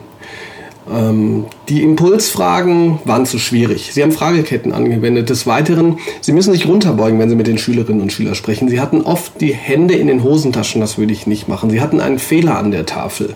Ähm, 0.91 1.45
die 1.67 1.81
Impulsfragen 1.81 2.99
waren 3.05 3.25
zu 3.25 3.39
schwierig. 3.39 3.91
Sie 3.93 4.03
haben 4.03 4.11
Frageketten 4.11 4.71
angewendet. 4.71 5.29
Des 5.29 5.47
Weiteren, 5.47 5.97
Sie 6.21 6.31
müssen 6.31 6.53
sich 6.53 6.67
runterbeugen, 6.67 7.19
wenn 7.19 7.29
Sie 7.29 7.35
mit 7.35 7.47
den 7.47 7.57
Schülerinnen 7.57 8.01
und 8.01 8.13
Schülern 8.13 8.35
sprechen. 8.35 8.69
Sie 8.69 8.79
hatten 8.79 9.01
oft 9.01 9.41
die 9.41 9.53
Hände 9.53 9.95
in 9.95 10.07
den 10.07 10.23
Hosentaschen, 10.23 10.81
das 10.81 10.97
würde 10.97 11.13
ich 11.13 11.27
nicht 11.27 11.47
machen. 11.47 11.69
Sie 11.69 11.81
hatten 11.81 11.99
einen 11.99 12.19
Fehler 12.19 12.57
an 12.57 12.71
der 12.71 12.85
Tafel. 12.85 13.35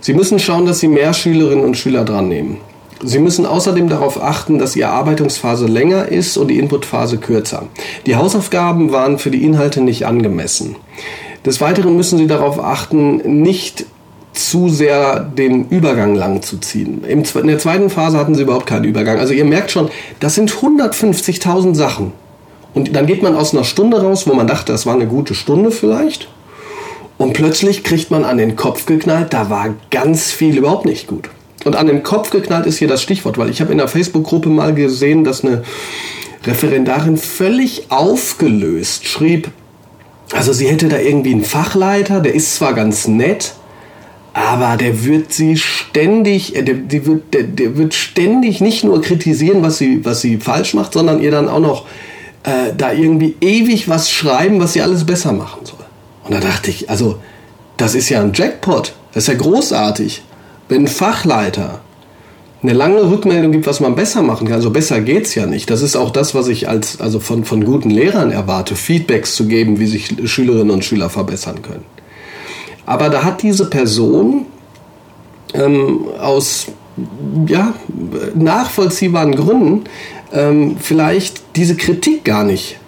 Sie 0.00 0.14
müssen 0.14 0.38
schauen, 0.38 0.66
dass 0.66 0.80
Sie 0.80 0.88
mehr 0.88 1.14
Schülerinnen 1.14 1.64
und 1.64 1.76
Schüler 1.76 2.04
dran 2.04 2.28
nehmen. 2.28 2.58
Sie 3.02 3.18
müssen 3.18 3.44
außerdem 3.44 3.88
darauf 3.88 4.22
achten, 4.22 4.58
dass 4.58 4.72
die 4.72 4.80
Erarbeitungsphase 4.80 5.66
länger 5.66 6.08
ist 6.08 6.36
und 6.36 6.48
die 6.48 6.58
Inputphase 6.58 7.18
kürzer. 7.18 7.64
Die 8.06 8.16
Hausaufgaben 8.16 8.92
waren 8.92 9.18
für 9.18 9.30
die 9.30 9.44
Inhalte 9.44 9.80
nicht 9.80 10.06
angemessen. 10.06 10.76
Des 11.44 11.60
Weiteren 11.60 11.96
müssen 11.96 12.18
Sie 12.18 12.26
darauf 12.26 12.58
achten, 12.58 13.42
nicht 13.42 13.84
zu 14.34 14.68
sehr 14.68 15.20
den 15.20 15.68
Übergang 15.68 16.14
lang 16.14 16.42
zu 16.42 16.58
ziehen. 16.58 17.04
in 17.04 17.46
der 17.46 17.58
zweiten 17.58 17.88
Phase 17.88 18.18
hatten 18.18 18.34
sie 18.34 18.42
überhaupt 18.42 18.66
keinen 18.66 18.84
Übergang. 18.84 19.18
Also 19.18 19.32
ihr 19.32 19.44
merkt 19.44 19.70
schon, 19.70 19.90
das 20.20 20.34
sind 20.34 20.52
150.000 20.52 21.74
Sachen. 21.74 22.12
Und 22.74 22.94
dann 22.94 23.06
geht 23.06 23.22
man 23.22 23.36
aus 23.36 23.54
einer 23.54 23.64
Stunde 23.64 24.02
raus, 24.02 24.26
wo 24.26 24.34
man 24.34 24.48
dachte, 24.48 24.72
das 24.72 24.84
war 24.84 24.94
eine 24.94 25.06
gute 25.06 25.34
Stunde 25.34 25.70
vielleicht. 25.70 26.28
Und 27.16 27.32
plötzlich 27.32 27.84
kriegt 27.84 28.10
man 28.10 28.24
an 28.24 28.38
den 28.38 28.56
Kopf 28.56 28.86
geknallt, 28.86 29.32
da 29.32 29.48
war 29.48 29.74
ganz 29.90 30.32
viel 30.32 30.58
überhaupt 30.58 30.84
nicht 30.84 31.06
gut. 31.06 31.30
Und 31.64 31.76
an 31.76 31.86
den 31.86 32.02
Kopf 32.02 32.30
geknallt 32.30 32.66
ist 32.66 32.78
hier 32.78 32.88
das 32.88 33.02
Stichwort, 33.02 33.38
weil 33.38 33.50
ich 33.50 33.60
habe 33.60 33.70
in 33.70 33.78
der 33.78 33.88
Facebook-Gruppe 33.88 34.48
mal 34.48 34.74
gesehen, 34.74 35.22
dass 35.22 35.44
eine 35.44 35.62
Referendarin 36.44 37.16
völlig 37.16 37.86
aufgelöst 37.90 39.06
schrieb, 39.06 39.50
also 40.32 40.52
sie 40.52 40.66
hätte 40.66 40.88
da 40.88 40.98
irgendwie 40.98 41.32
einen 41.32 41.44
Fachleiter, 41.44 42.20
der 42.20 42.34
ist 42.34 42.56
zwar 42.56 42.74
ganz 42.74 43.06
nett, 43.06 43.54
aber 44.34 44.76
der 44.76 45.04
wird 45.04 45.32
sie 45.32 45.56
ständig, 45.56 46.56
äh, 46.56 46.62
der, 46.62 46.74
der, 46.74 47.06
wird, 47.06 47.32
der, 47.32 47.44
der 47.44 47.78
wird 47.78 47.94
ständig 47.94 48.60
nicht 48.60 48.84
nur 48.84 49.00
kritisieren, 49.00 49.62
was 49.62 49.78
sie, 49.78 50.04
was 50.04 50.20
sie 50.20 50.38
falsch 50.38 50.74
macht, 50.74 50.92
sondern 50.92 51.22
ihr 51.22 51.30
dann 51.30 51.48
auch 51.48 51.60
noch 51.60 51.86
äh, 52.42 52.74
da 52.76 52.92
irgendwie 52.92 53.36
ewig 53.40 53.88
was 53.88 54.10
schreiben, 54.10 54.60
was 54.60 54.74
sie 54.74 54.82
alles 54.82 55.04
besser 55.06 55.32
machen 55.32 55.64
soll. 55.64 55.78
Und 56.24 56.34
da 56.34 56.40
dachte 56.40 56.70
ich, 56.70 56.90
also 56.90 57.20
das 57.76 57.94
ist 57.94 58.08
ja 58.08 58.20
ein 58.20 58.32
Jackpot, 58.34 58.94
das 59.12 59.24
ist 59.24 59.28
ja 59.28 59.34
großartig, 59.34 60.22
wenn 60.68 60.82
ein 60.82 60.88
Fachleiter 60.88 61.80
eine 62.62 62.72
lange 62.72 63.08
Rückmeldung 63.10 63.52
gibt, 63.52 63.66
was 63.66 63.80
man 63.80 63.94
besser 63.94 64.22
machen 64.22 64.46
kann. 64.46 64.56
Also 64.56 64.70
besser 64.70 65.02
geht's 65.02 65.34
ja 65.34 65.44
nicht. 65.46 65.68
Das 65.68 65.82
ist 65.82 65.96
auch 65.96 66.10
das, 66.10 66.34
was 66.34 66.48
ich 66.48 66.66
als, 66.66 66.98
also 66.98 67.20
von, 67.20 67.44
von 67.44 67.62
guten 67.64 67.90
Lehrern 67.90 68.30
erwarte, 68.30 68.74
Feedbacks 68.74 69.36
zu 69.36 69.46
geben, 69.46 69.78
wie 69.78 69.86
sich 69.86 70.16
Schülerinnen 70.24 70.70
und 70.70 70.82
Schüler 70.82 71.10
verbessern 71.10 71.60
können. 71.60 71.84
Aber 72.86 73.08
da 73.08 73.24
hat 73.24 73.42
diese 73.42 73.68
Person 73.70 74.46
ähm, 75.54 76.06
aus 76.20 76.66
ja, 77.46 77.74
nachvollziehbaren 78.34 79.34
Gründen 79.34 79.84
ähm, 80.32 80.76
vielleicht 80.80 81.42
diese 81.56 81.76
Kritik 81.76 82.24
gar 82.24 82.44
nicht 82.44 82.78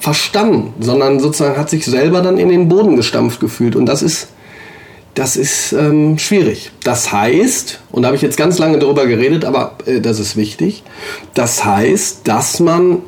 verstanden, 0.00 0.74
sondern 0.80 1.20
sozusagen 1.20 1.56
hat 1.56 1.70
sich 1.70 1.84
selber 1.84 2.20
dann 2.20 2.38
in 2.38 2.48
den 2.48 2.68
Boden 2.68 2.96
gestampft 2.96 3.40
gefühlt. 3.40 3.76
Und 3.76 3.86
das 3.86 4.02
ist, 4.02 4.28
das 5.14 5.36
ist 5.36 5.72
ähm, 5.72 6.18
schwierig. 6.18 6.72
Das 6.82 7.12
heißt, 7.12 7.80
und 7.90 8.02
da 8.02 8.08
habe 8.08 8.16
ich 8.16 8.22
jetzt 8.22 8.36
ganz 8.36 8.58
lange 8.58 8.78
darüber 8.78 9.06
geredet, 9.06 9.44
aber 9.44 9.76
äh, 9.86 10.00
das 10.00 10.18
ist 10.18 10.36
wichtig, 10.36 10.82
das 11.34 11.64
heißt, 11.64 12.20
dass 12.24 12.60
man 12.60 12.98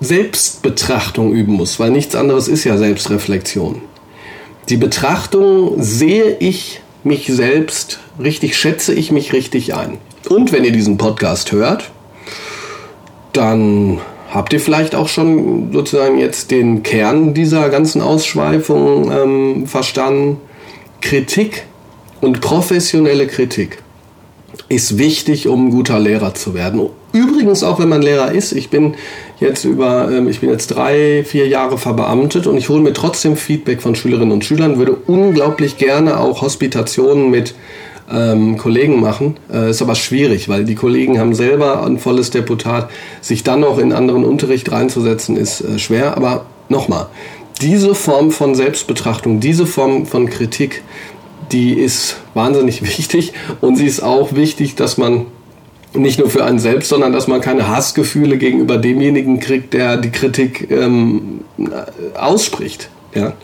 Selbstbetrachtung 0.00 1.32
üben 1.32 1.54
muss, 1.54 1.78
weil 1.78 1.90
nichts 1.90 2.16
anderes 2.16 2.48
ist 2.48 2.64
ja 2.64 2.76
Selbstreflexion 2.76 3.80
die 4.68 4.76
Betrachtung, 4.76 5.74
sehe 5.82 6.36
ich 6.38 6.80
mich 7.02 7.26
selbst 7.26 8.00
richtig, 8.22 8.56
schätze 8.56 8.94
ich 8.94 9.12
mich 9.12 9.32
richtig 9.32 9.74
ein. 9.74 9.98
Und 10.28 10.52
wenn 10.52 10.64
ihr 10.64 10.72
diesen 10.72 10.96
Podcast 10.96 11.52
hört, 11.52 11.90
dann 13.32 14.00
habt 14.30 14.52
ihr 14.52 14.60
vielleicht 14.60 14.94
auch 14.94 15.08
schon 15.08 15.72
sozusagen 15.72 16.18
jetzt 16.18 16.50
den 16.50 16.82
Kern 16.82 17.34
dieser 17.34 17.68
ganzen 17.68 18.00
Ausschweifung 18.00 19.12
ähm, 19.12 19.66
verstanden. 19.66 20.38
Kritik 21.02 21.66
und 22.22 22.40
professionelle 22.40 23.26
Kritik 23.26 23.78
ist 24.68 24.96
wichtig, 24.96 25.46
um 25.46 25.66
ein 25.66 25.70
guter 25.70 26.00
Lehrer 26.00 26.34
zu 26.34 26.54
werden. 26.54 26.88
Übrigens 27.12 27.62
auch, 27.62 27.78
wenn 27.78 27.88
man 27.88 28.02
Lehrer 28.02 28.32
ist. 28.32 28.52
Ich 28.52 28.70
bin 28.70 28.94
jetzt 29.40 29.64
über, 29.64 30.10
ähm, 30.10 30.28
ich 30.28 30.40
bin 30.40 30.50
jetzt 30.50 30.68
drei, 30.68 31.24
vier 31.24 31.48
Jahre 31.48 31.78
verbeamtet 31.78 32.46
und 32.46 32.56
ich 32.56 32.68
hole 32.68 32.80
mir 32.80 32.92
trotzdem 32.92 33.36
Feedback 33.36 33.82
von 33.82 33.94
Schülerinnen 33.94 34.32
und 34.32 34.44
Schülern, 34.44 34.78
würde 34.78 34.94
unglaublich 34.94 35.76
gerne 35.76 36.20
auch 36.20 36.42
Hospitationen 36.42 37.30
mit 37.30 37.54
ähm, 38.10 38.58
Kollegen 38.58 39.00
machen. 39.00 39.36
Äh, 39.52 39.70
ist 39.70 39.82
aber 39.82 39.94
schwierig, 39.94 40.48
weil 40.48 40.64
die 40.64 40.74
Kollegen 40.74 41.18
haben 41.18 41.34
selber 41.34 41.84
ein 41.84 41.98
volles 41.98 42.30
Deputat. 42.30 42.90
Sich 43.20 43.44
dann 43.44 43.60
noch 43.60 43.78
in 43.78 43.92
anderen 43.92 44.24
Unterricht 44.24 44.70
reinzusetzen, 44.70 45.36
ist 45.36 45.60
äh, 45.60 45.78
schwer. 45.78 46.16
Aber 46.16 46.46
nochmal, 46.68 47.06
diese 47.60 47.94
Form 47.94 48.30
von 48.30 48.54
Selbstbetrachtung, 48.54 49.40
diese 49.40 49.66
Form 49.66 50.06
von 50.06 50.28
Kritik, 50.28 50.82
die 51.52 51.74
ist 51.74 52.16
wahnsinnig 52.34 52.82
wichtig. 52.98 53.32
Und 53.60 53.76
sie 53.76 53.86
ist 53.86 54.02
auch 54.02 54.34
wichtig, 54.34 54.74
dass 54.74 54.98
man 54.98 55.26
nicht 55.94 56.18
nur 56.18 56.28
für 56.28 56.44
einen 56.44 56.58
selbst, 56.58 56.88
sondern 56.88 57.12
dass 57.12 57.28
man 57.28 57.40
keine 57.40 57.68
Hassgefühle 57.68 58.36
gegenüber 58.36 58.78
demjenigen 58.78 59.40
kriegt, 59.40 59.74
der 59.74 59.96
die 59.96 60.10
Kritik 60.10 60.68
ähm, 60.70 61.40
ausspricht. 62.14 62.90
Ja? 63.14 63.34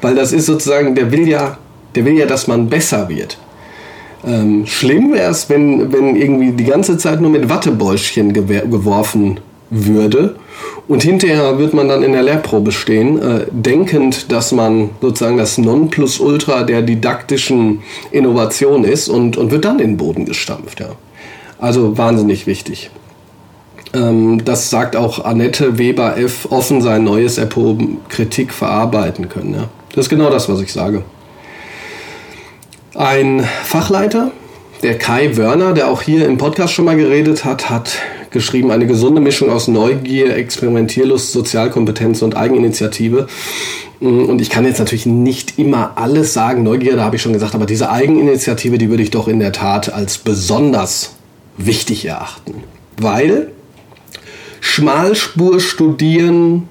Weil 0.00 0.14
das 0.14 0.32
ist 0.32 0.46
sozusagen, 0.46 0.94
der 0.94 1.10
will 1.12 1.28
ja, 1.28 1.58
der 1.94 2.04
will 2.04 2.18
ja, 2.18 2.26
dass 2.26 2.46
man 2.46 2.68
besser 2.68 3.08
wird. 3.08 3.38
Ähm, 4.24 4.66
schlimm 4.66 5.12
wäre 5.12 5.30
es, 5.30 5.48
wenn, 5.48 5.92
wenn 5.92 6.16
irgendwie 6.16 6.52
die 6.52 6.64
ganze 6.64 6.98
Zeit 6.98 7.20
nur 7.20 7.30
mit 7.30 7.48
Wattebäuschen 7.48 8.32
geworfen 8.32 9.40
würde 9.70 10.36
und 10.88 11.02
hinterher 11.02 11.58
wird 11.58 11.74
man 11.74 11.88
dann 11.88 12.02
in 12.02 12.12
der 12.12 12.22
Lehrprobe 12.22 12.72
stehen, 12.72 13.20
äh, 13.20 13.46
denkend, 13.50 14.30
dass 14.30 14.52
man 14.52 14.90
sozusagen 15.00 15.36
das 15.36 15.58
Nonplusultra 15.58 16.62
der 16.62 16.82
didaktischen 16.82 17.82
Innovation 18.10 18.84
ist 18.84 19.08
und, 19.08 19.36
und 19.36 19.50
wird 19.50 19.64
dann 19.64 19.80
in 19.80 19.92
den 19.92 19.96
Boden 19.96 20.24
gestampft. 20.24 20.80
Ja. 20.80 20.90
Also 21.58 21.96
wahnsinnig 21.96 22.46
wichtig. 22.46 22.90
Ähm, 23.94 24.44
das 24.44 24.70
sagt 24.70 24.96
auch 24.96 25.24
Annette 25.24 25.78
Weber 25.78 26.18
F. 26.18 26.48
offen 26.50 26.82
sein 26.82 27.04
neues 27.04 27.38
erproben, 27.38 27.98
Kritik 28.08 28.52
verarbeiten 28.52 29.28
können. 29.28 29.54
Ja. 29.54 29.68
Das 29.94 30.06
ist 30.06 30.10
genau 30.10 30.30
das, 30.30 30.48
was 30.48 30.60
ich 30.60 30.72
sage. 30.72 31.02
Ein 32.94 33.46
Fachleiter, 33.64 34.30
der 34.82 34.98
Kai 34.98 35.36
Wörner, 35.36 35.72
der 35.72 35.88
auch 35.88 36.02
hier 36.02 36.26
im 36.26 36.38
Podcast 36.38 36.74
schon 36.74 36.84
mal 36.84 36.96
geredet 36.96 37.44
hat, 37.44 37.70
hat 37.70 37.98
geschrieben, 38.30 38.70
eine 38.70 38.86
gesunde 38.86 39.20
Mischung 39.20 39.50
aus 39.50 39.68
Neugier, 39.68 40.36
Experimentierlust, 40.36 41.32
Sozialkompetenz 41.32 42.22
und 42.22 42.36
Eigeninitiative. 42.36 43.26
Und 44.00 44.42
ich 44.42 44.50
kann 44.50 44.66
jetzt 44.66 44.78
natürlich 44.78 45.06
nicht 45.06 45.58
immer 45.58 45.92
alles 45.96 46.34
sagen, 46.34 46.62
Neugier, 46.62 46.96
da 46.96 47.04
habe 47.04 47.16
ich 47.16 47.22
schon 47.22 47.32
gesagt, 47.32 47.54
aber 47.54 47.64
diese 47.64 47.90
Eigeninitiative, 47.90 48.76
die 48.76 48.90
würde 48.90 49.02
ich 49.02 49.10
doch 49.10 49.26
in 49.28 49.38
der 49.38 49.52
Tat 49.52 49.92
als 49.92 50.18
besonders 50.18 51.15
wichtig 51.56 52.04
erachten. 52.04 52.64
Weil 52.98 53.52
Schmalspur 54.60 55.60
studieren 55.60 56.68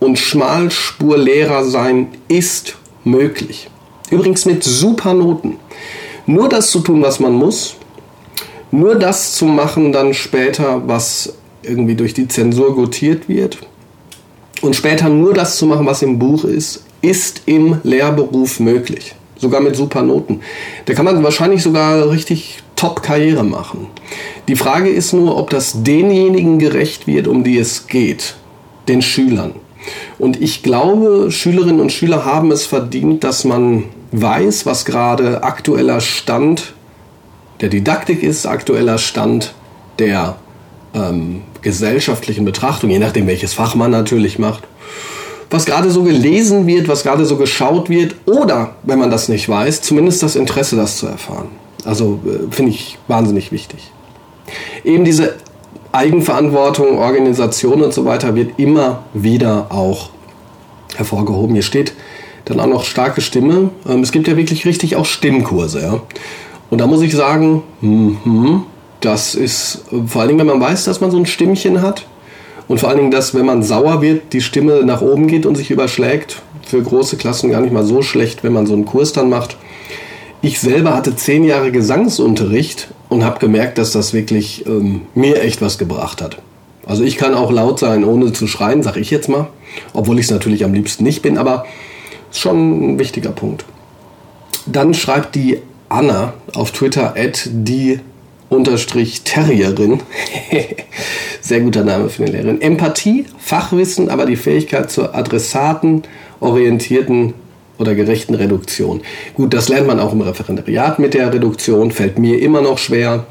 und 0.00 0.18
Schmalspurlehrer 0.18 1.64
sein 1.64 2.08
ist 2.28 2.76
möglich. 3.04 3.70
Übrigens 4.10 4.46
mit 4.46 4.64
super 4.64 5.14
Noten 5.14 5.56
nur 6.28 6.48
das 6.48 6.70
zu 6.70 6.80
tun, 6.80 7.02
was 7.02 7.20
man 7.20 7.32
muss, 7.32 7.76
nur 8.70 8.94
das 8.96 9.34
zu 9.34 9.46
machen 9.46 9.92
dann 9.92 10.12
später, 10.12 10.86
was 10.86 11.34
irgendwie 11.62 11.94
durch 11.94 12.12
die 12.12 12.28
Zensur 12.28 12.74
gotiert 12.74 13.28
wird 13.28 13.58
und 14.60 14.76
später 14.76 15.08
nur 15.08 15.32
das 15.32 15.56
zu 15.56 15.66
machen, 15.66 15.86
was 15.86 16.02
im 16.02 16.18
Buch 16.18 16.44
ist, 16.44 16.84
ist 17.00 17.42
im 17.46 17.78
Lehrberuf 17.82 18.60
möglich. 18.60 19.14
Sogar 19.38 19.60
mit 19.60 19.74
super 19.74 20.02
Noten. 20.02 20.40
Da 20.84 20.94
kann 20.94 21.04
man 21.04 21.22
wahrscheinlich 21.22 21.62
sogar 21.62 22.10
richtig 22.10 22.58
Top-Karriere 22.76 23.44
machen. 23.44 23.86
Die 24.48 24.56
Frage 24.56 24.88
ist 24.88 25.12
nur, 25.12 25.36
ob 25.36 25.50
das 25.50 25.82
denjenigen 25.82 26.58
gerecht 26.58 27.06
wird, 27.06 27.28
um 27.28 27.44
die 27.44 27.58
es 27.58 27.86
geht, 27.86 28.34
den 28.88 29.02
Schülern. 29.02 29.52
Und 30.18 30.40
ich 30.40 30.62
glaube, 30.62 31.30
Schülerinnen 31.30 31.80
und 31.80 31.92
Schüler 31.92 32.24
haben 32.24 32.50
es 32.50 32.64
verdient, 32.64 33.24
dass 33.24 33.44
man 33.44 33.84
weiß, 34.12 34.64
was 34.64 34.86
gerade 34.86 35.42
aktueller 35.42 36.00
Stand 36.00 36.72
der 37.60 37.68
Didaktik 37.68 38.22
ist, 38.22 38.46
aktueller 38.46 38.96
Stand 38.96 39.52
der 39.98 40.36
ähm, 40.94 41.42
gesellschaftlichen 41.60 42.46
Betrachtung, 42.46 42.88
je 42.88 42.98
nachdem 42.98 43.26
welches 43.26 43.52
Fach 43.52 43.74
man 43.74 43.90
natürlich 43.90 44.38
macht, 44.38 44.62
was 45.50 45.66
gerade 45.66 45.90
so 45.90 46.04
gelesen 46.04 46.66
wird, 46.66 46.88
was 46.88 47.02
gerade 47.02 47.26
so 47.26 47.36
geschaut 47.36 47.90
wird 47.90 48.14
oder, 48.24 48.76
wenn 48.82 48.98
man 48.98 49.10
das 49.10 49.28
nicht 49.28 49.46
weiß, 49.46 49.82
zumindest 49.82 50.22
das 50.22 50.36
Interesse, 50.36 50.76
das 50.76 50.96
zu 50.96 51.06
erfahren. 51.06 51.48
Also 51.84 52.20
äh, 52.24 52.50
finde 52.50 52.72
ich 52.72 52.96
wahnsinnig 53.08 53.52
wichtig. 53.52 53.92
Eben 54.84 55.04
diese 55.04 55.34
Eigenverantwortung, 55.92 56.98
Organisation 56.98 57.82
und 57.82 57.92
so 57.92 58.04
weiter 58.04 58.34
wird 58.34 58.58
immer 58.58 59.04
wieder 59.14 59.66
auch 59.70 60.10
hervorgehoben. 60.96 61.54
Hier 61.54 61.62
steht 61.62 61.94
dann 62.44 62.60
auch 62.60 62.66
noch 62.66 62.84
starke 62.84 63.20
Stimme. 63.20 63.70
Ähm, 63.88 64.00
es 64.00 64.12
gibt 64.12 64.28
ja 64.28 64.36
wirklich 64.36 64.66
richtig 64.66 64.96
auch 64.96 65.06
Stimmkurse. 65.06 65.80
Ja? 65.80 66.00
Und 66.70 66.78
da 66.78 66.86
muss 66.86 67.02
ich 67.02 67.14
sagen, 67.14 67.62
mm, 67.80 68.58
das 69.00 69.34
ist 69.34 69.84
vor 70.06 70.20
allen 70.20 70.28
Dingen, 70.28 70.40
wenn 70.40 70.58
man 70.58 70.60
weiß, 70.60 70.84
dass 70.84 71.00
man 71.00 71.10
so 71.10 71.18
ein 71.18 71.26
Stimmchen 71.26 71.82
hat 71.82 72.06
und 72.66 72.80
vor 72.80 72.88
allen 72.90 72.98
Dingen, 72.98 73.10
dass 73.10 73.34
wenn 73.34 73.46
man 73.46 73.62
sauer 73.62 74.02
wird, 74.02 74.32
die 74.32 74.40
Stimme 74.40 74.84
nach 74.84 75.00
oben 75.00 75.26
geht 75.26 75.46
und 75.46 75.56
sich 75.56 75.70
überschlägt. 75.70 76.42
Für 76.62 76.82
große 76.82 77.16
Klassen 77.16 77.50
gar 77.50 77.62
nicht 77.62 77.72
mal 77.72 77.84
so 77.84 78.02
schlecht, 78.02 78.44
wenn 78.44 78.52
man 78.52 78.66
so 78.66 78.74
einen 78.74 78.84
Kurs 78.84 79.12
dann 79.12 79.30
macht. 79.30 79.56
Ich 80.40 80.60
selber 80.60 80.94
hatte 80.94 81.16
zehn 81.16 81.42
Jahre 81.42 81.72
Gesangsunterricht 81.72 82.88
und 83.08 83.24
habe 83.24 83.40
gemerkt, 83.40 83.76
dass 83.76 83.90
das 83.90 84.14
wirklich 84.14 84.66
ähm, 84.66 85.02
mir 85.14 85.42
echt 85.42 85.60
was 85.60 85.78
gebracht 85.78 86.22
hat. 86.22 86.38
Also 86.86 87.02
ich 87.02 87.16
kann 87.16 87.34
auch 87.34 87.50
laut 87.50 87.80
sein, 87.80 88.04
ohne 88.04 88.32
zu 88.32 88.46
schreien, 88.46 88.82
sag 88.84 88.96
ich 88.96 89.10
jetzt 89.10 89.28
mal, 89.28 89.48
obwohl 89.92 90.18
ich 90.18 90.26
es 90.26 90.30
natürlich 90.30 90.64
am 90.64 90.72
liebsten 90.72 91.02
nicht 91.02 91.22
bin, 91.22 91.38
aber 91.38 91.66
schon 92.30 92.94
ein 92.94 92.98
wichtiger 93.00 93.30
Punkt. 93.30 93.64
Dann 94.64 94.94
schreibt 94.94 95.34
die 95.34 95.58
Anna 95.88 96.34
auf 96.54 96.70
Twitter 96.70 97.14
at 97.16 97.48
die 97.50 97.98
unterstrich 98.48 99.22
Terrierin. 99.22 100.00
Sehr 101.40 101.60
guter 101.60 101.84
Name 101.84 102.10
für 102.10 102.22
eine 102.22 102.32
Lehrerin. 102.32 102.60
Empathie, 102.60 103.26
Fachwissen, 103.38 104.08
aber 104.08 104.24
die 104.24 104.36
Fähigkeit 104.36 104.90
zur 104.90 105.14
adressaten, 105.14 106.02
orientierten 106.40 107.34
oder 107.78 107.94
gerechten 107.94 108.34
Reduktion. 108.34 109.02
Gut, 109.34 109.54
das 109.54 109.68
lernt 109.68 109.86
man 109.86 110.00
auch 110.00 110.12
im 110.12 110.20
Referendariat 110.20 110.98
mit 110.98 111.14
der 111.14 111.32
Reduktion, 111.32 111.90
fällt 111.92 112.18
mir 112.18 112.40
immer 112.40 112.60
noch 112.60 112.78
schwer. 112.78 113.26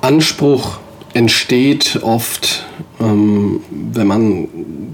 Anspruch 0.00 0.78
entsteht 1.14 2.00
oft, 2.02 2.66
ähm, 3.00 3.60
wenn 3.70 4.06
man 4.06 4.48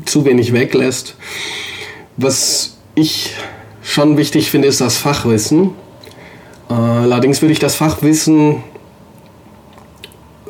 zu 0.04 0.24
wenig 0.24 0.52
weglässt. 0.52 1.16
Was 2.16 2.78
ich 2.94 3.34
schon 3.82 4.16
wichtig 4.16 4.50
finde, 4.50 4.68
ist 4.68 4.80
das 4.80 4.96
Fachwissen. 4.96 5.70
Äh, 6.68 6.74
allerdings 6.74 7.40
würde 7.42 7.52
ich 7.52 7.58
das 7.58 7.76
Fachwissen 7.76 8.62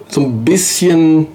so 0.08 0.22
ein 0.22 0.44
bisschen, 0.44 1.26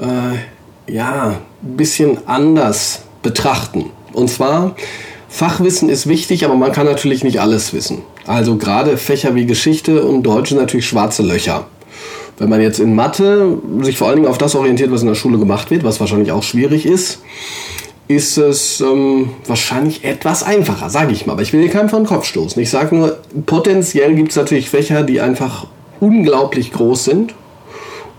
äh, 0.00 0.92
ja, 0.92 1.40
ein 1.62 1.76
bisschen 1.76 2.26
anders 2.26 3.02
betrachten. 3.22 3.90
Und 4.12 4.28
zwar, 4.28 4.74
Fachwissen 5.28 5.88
ist 5.88 6.08
wichtig, 6.08 6.44
aber 6.44 6.54
man 6.54 6.72
kann 6.72 6.86
natürlich 6.86 7.22
nicht 7.22 7.40
alles 7.40 7.72
wissen. 7.72 8.02
Also 8.26 8.56
gerade 8.56 8.96
Fächer 8.96 9.34
wie 9.34 9.46
Geschichte 9.46 10.04
und 10.04 10.22
Deutsch 10.22 10.48
sind 10.48 10.58
natürlich 10.58 10.86
schwarze 10.86 11.22
Löcher. 11.22 11.66
Wenn 12.38 12.48
man 12.48 12.60
jetzt 12.60 12.78
in 12.78 12.94
Mathe 12.94 13.58
sich 13.82 13.98
vor 13.98 14.08
allen 14.08 14.16
Dingen 14.16 14.28
auf 14.28 14.38
das 14.38 14.54
orientiert, 14.54 14.90
was 14.90 15.02
in 15.02 15.08
der 15.08 15.14
Schule 15.14 15.38
gemacht 15.38 15.70
wird, 15.70 15.84
was 15.84 16.00
wahrscheinlich 16.00 16.32
auch 16.32 16.42
schwierig 16.42 16.86
ist, 16.86 17.20
ist 18.06 18.38
es 18.38 18.80
ähm, 18.80 19.30
wahrscheinlich 19.46 20.04
etwas 20.04 20.42
einfacher, 20.42 20.88
sage 20.88 21.12
ich 21.12 21.26
mal. 21.26 21.34
Aber 21.34 21.42
ich 21.42 21.52
will 21.52 21.60
hier 21.60 21.70
keinen 21.70 21.90
von 21.90 22.02
den 22.02 22.08
Kopf 22.08 22.24
stoßen. 22.24 22.60
Ich 22.62 22.70
sage 22.70 22.96
nur, 22.96 23.18
potenziell 23.44 24.14
gibt 24.14 24.30
es 24.30 24.36
natürlich 24.36 24.70
Fächer, 24.70 25.02
die 25.02 25.20
einfach 25.20 25.66
unglaublich 26.00 26.72
groß 26.72 27.04
sind. 27.04 27.34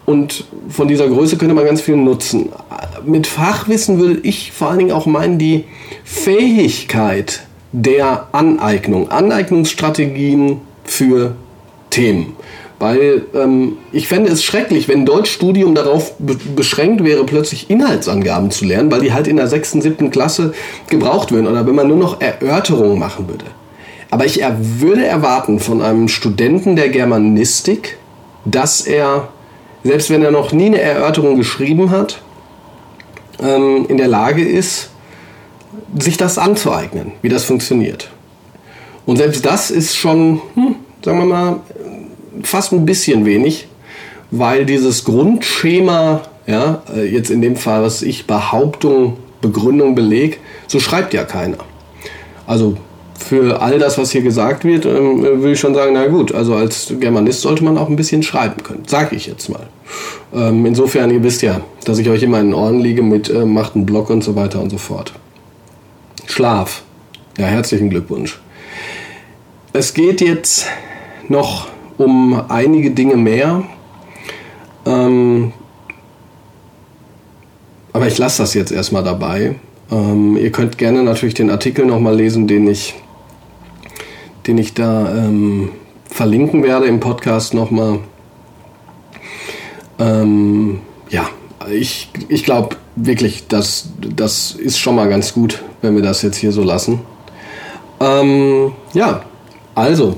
Und 0.10 0.46
von 0.70 0.88
dieser 0.88 1.08
Größe 1.08 1.38
könnte 1.38 1.54
man 1.54 1.66
ganz 1.66 1.82
viel 1.82 1.96
nutzen. 1.96 2.50
Mit 3.06 3.28
Fachwissen 3.28 4.00
würde 4.00 4.22
ich 4.24 4.52
vor 4.52 4.70
allen 4.70 4.80
Dingen 4.80 4.92
auch 4.92 5.06
meinen, 5.06 5.38
die 5.38 5.66
Fähigkeit 6.04 7.44
der 7.74 8.28
Aneignung, 8.32 9.12
Aneignungsstrategien 9.12 10.62
für 10.84 11.36
Themen. 11.92 12.36
Weil 12.80 13.28
ähm, 13.36 13.78
ich 13.92 14.08
fände 14.08 14.32
es 14.32 14.44
schrecklich, 14.44 14.88
wenn 14.88 15.06
Deutschstudium 15.06 15.76
darauf 15.76 16.18
be 16.18 16.36
beschränkt 16.56 17.04
wäre, 17.04 17.24
plötzlich 17.24 17.70
Inhaltsangaben 17.70 18.50
zu 18.50 18.66
lernen, 18.66 18.92
weil 18.92 19.02
die 19.02 19.14
halt 19.14 19.28
in 19.28 19.38
der 19.38 19.46
sechsten, 19.46 19.80
siebten 19.80 20.10
Klasse 20.10 20.56
gebraucht 20.90 21.32
würden 21.32 21.46
oder 21.46 21.68
wenn 21.68 21.76
man 21.76 21.88
nur 21.88 21.98
noch 21.98 22.20
Erörterungen 22.20 22.98
machen 22.98 23.28
würde. 23.28 23.46
Aber 24.10 24.26
ich 24.26 24.42
er 24.42 24.58
würde 24.60 25.06
erwarten 25.06 25.60
von 25.60 25.84
einem 25.84 26.08
Studenten 26.08 26.76
der 26.76 26.90
Germanistik, 26.90 28.00
dass 28.44 28.82
er 28.82 29.30
selbst 29.84 30.10
wenn 30.10 30.24
er 30.24 30.32
noch 30.32 30.52
nie 30.52 30.68
eine 30.68 30.82
Erörterung 30.82 31.36
geschrieben 31.36 31.92
hat, 31.92 32.22
ähm, 33.42 33.86
in 33.88 33.98
der 33.98 34.08
Lage 34.08 34.44
ist, 34.44 34.90
sich 35.98 36.18
das 36.18 36.38
anzueignen, 36.38 37.14
wie 37.22 37.30
das 37.30 37.46
funktioniert. 37.46 38.10
Und 39.06 39.18
selbst 39.18 39.46
das 39.46 39.72
ist 39.72 39.96
schon, 39.96 40.42
hm, 40.56 40.76
sagen 41.04 41.20
wir 41.20 41.26
mal, 41.26 41.60
fast 42.44 42.74
ein 42.74 42.86
bisschen 42.86 43.26
wenig, 43.26 43.68
weil 44.32 44.66
dieses 44.66 45.04
Grundschema, 45.06 46.22
ja, 46.46 46.84
äh, 46.96 47.06
jetzt 47.06 47.32
in 47.32 47.42
dem 47.42 47.56
Fall, 47.56 47.82
was 47.82 48.02
ich 48.02 48.28
Behauptung, 48.28 49.18
Begründung, 49.42 49.96
Beleg, 49.96 50.40
so 50.68 50.80
schreibt 50.80 51.14
ja 51.14 51.24
keiner. 51.24 51.58
Also 52.46 52.78
für 53.20 53.62
all 53.62 53.80
das, 53.80 53.98
was 53.98 54.12
hier 54.12 54.22
gesagt 54.22 54.64
wird, 54.64 54.86
ähm, 54.86 55.22
würde 55.22 55.52
ich 55.52 55.60
schon 55.60 55.76
sagen, 55.76 55.94
na 55.94 56.08
gut, 56.08 56.34
also 56.34 56.56
als 56.56 56.94
Germanist 57.00 57.42
sollte 57.42 57.64
man 57.64 57.78
auch 57.78 57.90
ein 57.90 57.96
bisschen 57.96 58.24
schreiben 58.24 58.64
können, 58.64 58.84
sage 58.88 59.16
ich 59.16 59.28
jetzt 59.28 59.50
mal. 59.50 59.68
Ähm, 60.34 60.66
insofern, 60.66 61.12
ihr 61.12 61.24
wisst 61.24 61.42
ja, 61.42 61.62
dass 61.86 62.00
ich 62.00 62.10
euch 62.10 62.24
immer 62.24 62.40
in 62.40 62.48
den 62.48 62.54
Ohren 62.54 62.80
liege 62.80 63.04
mit 63.04 63.30
äh, 63.30 63.46
macht 63.46 63.76
einen 63.76 63.86
Blog 63.86 64.10
und 64.10 64.24
so 64.24 64.36
weiter 64.36 64.62
und 64.62 64.70
so 64.70 64.78
fort. 64.78 65.14
Schlaf. 66.26 66.84
Ja, 67.38 67.46
herzlichen 67.46 67.90
Glückwunsch. 67.90 68.40
Es 69.74 69.94
geht 69.94 70.22
jetzt 70.22 70.66
noch 71.28 71.68
um 71.98 72.42
einige 72.50 72.92
Dinge 72.92 73.16
mehr. 73.16 73.64
Ähm, 74.86 75.54
aber 77.94 78.08
ich 78.08 78.18
lasse 78.18 78.42
das 78.42 78.54
jetzt 78.54 78.72
erstmal 78.72 79.04
dabei. 79.04 79.56
Ähm, 79.92 80.38
ihr 80.38 80.52
könnt 80.52 80.78
gerne 80.78 81.04
natürlich 81.04 81.34
den 81.34 81.50
Artikel 81.50 81.86
nochmal 81.86 82.16
lesen, 82.16 82.48
den 82.48 82.68
ich, 82.68 82.96
den 84.50 84.58
ich 84.58 84.74
da 84.74 85.16
ähm, 85.16 85.70
verlinken 86.06 86.64
werde 86.64 86.88
im 86.88 87.00
Podcast 87.00 87.54
nochmal. 87.54 88.00
Ähm, 90.00 90.80
ja, 91.08 91.30
ich, 91.72 92.10
ich 92.30 92.46
glaube 92.46 92.78
wirklich, 92.96 93.48
dass 93.48 93.90
das 94.00 94.54
ist 94.54 94.80
schon 94.80 94.96
mal 94.96 95.08
ganz 95.08 95.36
gut, 95.36 95.62
wenn 95.84 95.96
wir 95.96 96.02
das 96.02 96.24
jetzt 96.24 96.38
hier 96.38 96.52
so 96.52 96.64
lassen. 96.64 97.02
Ähm, 98.00 98.72
ja, 98.94 99.22
also, 99.76 100.16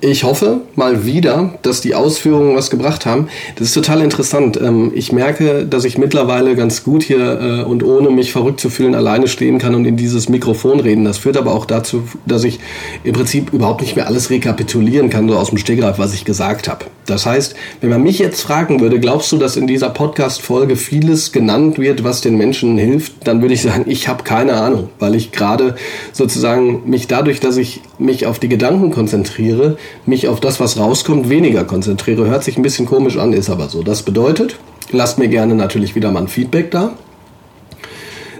ich 0.00 0.24
hoffe 0.24 0.60
mal 0.74 1.06
wieder, 1.06 1.54
dass 1.62 1.80
die 1.80 1.94
Ausführungen 1.94 2.54
was 2.54 2.68
gebracht 2.68 3.06
haben. 3.06 3.28
Das 3.56 3.68
ist 3.68 3.74
total 3.74 4.02
interessant. 4.02 4.60
Ähm, 4.60 4.92
ich 4.94 5.10
merke, 5.10 5.64
dass 5.64 5.84
ich 5.84 5.96
mittlerweile 5.96 6.54
ganz 6.54 6.84
gut 6.84 7.02
hier 7.02 7.40
äh, 7.40 7.62
und 7.64 7.82
ohne 7.82 8.10
mich 8.10 8.32
verrückt 8.32 8.60
zu 8.60 8.68
fühlen 8.68 8.94
alleine 8.94 9.26
stehen 9.26 9.58
kann 9.58 9.74
und 9.74 9.86
in 9.86 9.96
dieses 9.96 10.28
Mikrofon 10.28 10.80
reden. 10.80 11.04
Das 11.04 11.18
führt 11.18 11.38
aber 11.38 11.54
auch 11.54 11.64
dazu, 11.64 12.04
dass 12.26 12.44
ich 12.44 12.60
im 13.04 13.14
Prinzip 13.14 13.52
überhaupt 13.52 13.80
nicht 13.80 13.96
mehr 13.96 14.06
alles 14.06 14.28
rekapitulieren 14.28 15.08
kann, 15.08 15.28
so 15.28 15.36
aus 15.36 15.48
dem 15.48 15.58
Stegreif, 15.58 15.98
was 15.98 16.12
ich 16.12 16.24
gesagt 16.24 16.68
habe. 16.68 16.84
Das 17.06 17.24
heißt, 17.24 17.54
wenn 17.80 17.90
man 17.90 18.02
mich 18.02 18.18
jetzt 18.18 18.42
fragen 18.42 18.80
würde, 18.80 19.00
glaubst 19.00 19.30
du, 19.32 19.38
dass 19.38 19.56
in 19.56 19.66
dieser 19.66 19.90
Podcast-Folge 19.90 20.76
vieles 20.76 21.32
genannt 21.32 21.78
wird, 21.78 22.04
was 22.04 22.20
den 22.20 22.36
Menschen 22.36 22.76
hilft, 22.76 23.26
dann 23.26 23.40
würde 23.40 23.54
ich 23.54 23.62
sagen, 23.62 23.84
ich 23.86 24.08
habe 24.08 24.24
keine 24.24 24.54
Ahnung, 24.54 24.90
weil 24.98 25.14
ich 25.14 25.32
gerade 25.32 25.76
sozusagen 26.12 26.82
mich 26.90 27.06
dadurch, 27.06 27.40
dass 27.40 27.56
ich 27.56 27.80
mich 27.98 28.26
auf 28.26 28.38
die 28.38 28.48
Gedanken 28.48 28.90
konzentriere, 28.90 29.78
mich 30.06 30.28
auf 30.28 30.40
das, 30.40 30.60
was 30.60 30.78
rauskommt, 30.78 31.28
weniger 31.28 31.64
konzentriere. 31.64 32.26
Hört 32.26 32.44
sich 32.44 32.56
ein 32.56 32.62
bisschen 32.62 32.86
komisch 32.86 33.16
an, 33.16 33.32
ist 33.32 33.50
aber 33.50 33.68
so. 33.68 33.82
Das 33.82 34.02
bedeutet, 34.02 34.56
lasst 34.90 35.18
mir 35.18 35.28
gerne 35.28 35.54
natürlich 35.54 35.94
wieder 35.94 36.10
mal 36.10 36.22
ein 36.22 36.28
Feedback 36.28 36.70
da. 36.70 36.92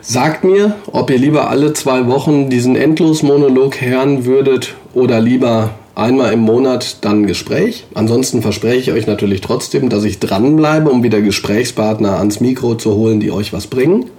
Sagt 0.00 0.44
mir, 0.44 0.76
ob 0.92 1.10
ihr 1.10 1.18
lieber 1.18 1.50
alle 1.50 1.72
zwei 1.72 2.06
Wochen 2.06 2.48
diesen 2.48 2.76
Endlosmonolog 2.76 3.80
hören 3.80 4.24
würdet 4.24 4.74
oder 4.94 5.20
lieber 5.20 5.70
einmal 5.96 6.32
im 6.32 6.40
Monat 6.40 6.98
dann 7.00 7.22
ein 7.22 7.26
Gespräch. 7.26 7.86
Ansonsten 7.94 8.40
verspreche 8.40 8.78
ich 8.78 8.92
euch 8.92 9.06
natürlich 9.08 9.40
trotzdem, 9.40 9.88
dass 9.88 10.04
ich 10.04 10.20
dranbleibe, 10.20 10.90
um 10.90 11.02
wieder 11.02 11.20
Gesprächspartner 11.20 12.18
ans 12.18 12.38
Mikro 12.38 12.76
zu 12.76 12.94
holen, 12.94 13.18
die 13.18 13.32
euch 13.32 13.52
was 13.52 13.66
bringen. 13.66 14.10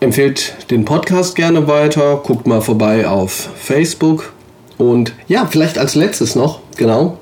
Empfehlt 0.00 0.54
den 0.70 0.84
Podcast 0.84 1.36
gerne 1.36 1.68
weiter, 1.68 2.20
guckt 2.24 2.46
mal 2.46 2.60
vorbei 2.60 3.06
auf 3.06 3.50
Facebook 3.56 4.32
und 4.78 5.14
ja, 5.28 5.46
vielleicht 5.46 5.78
als 5.78 5.94
letztes 5.94 6.34
noch, 6.34 6.60
genau, 6.76 7.18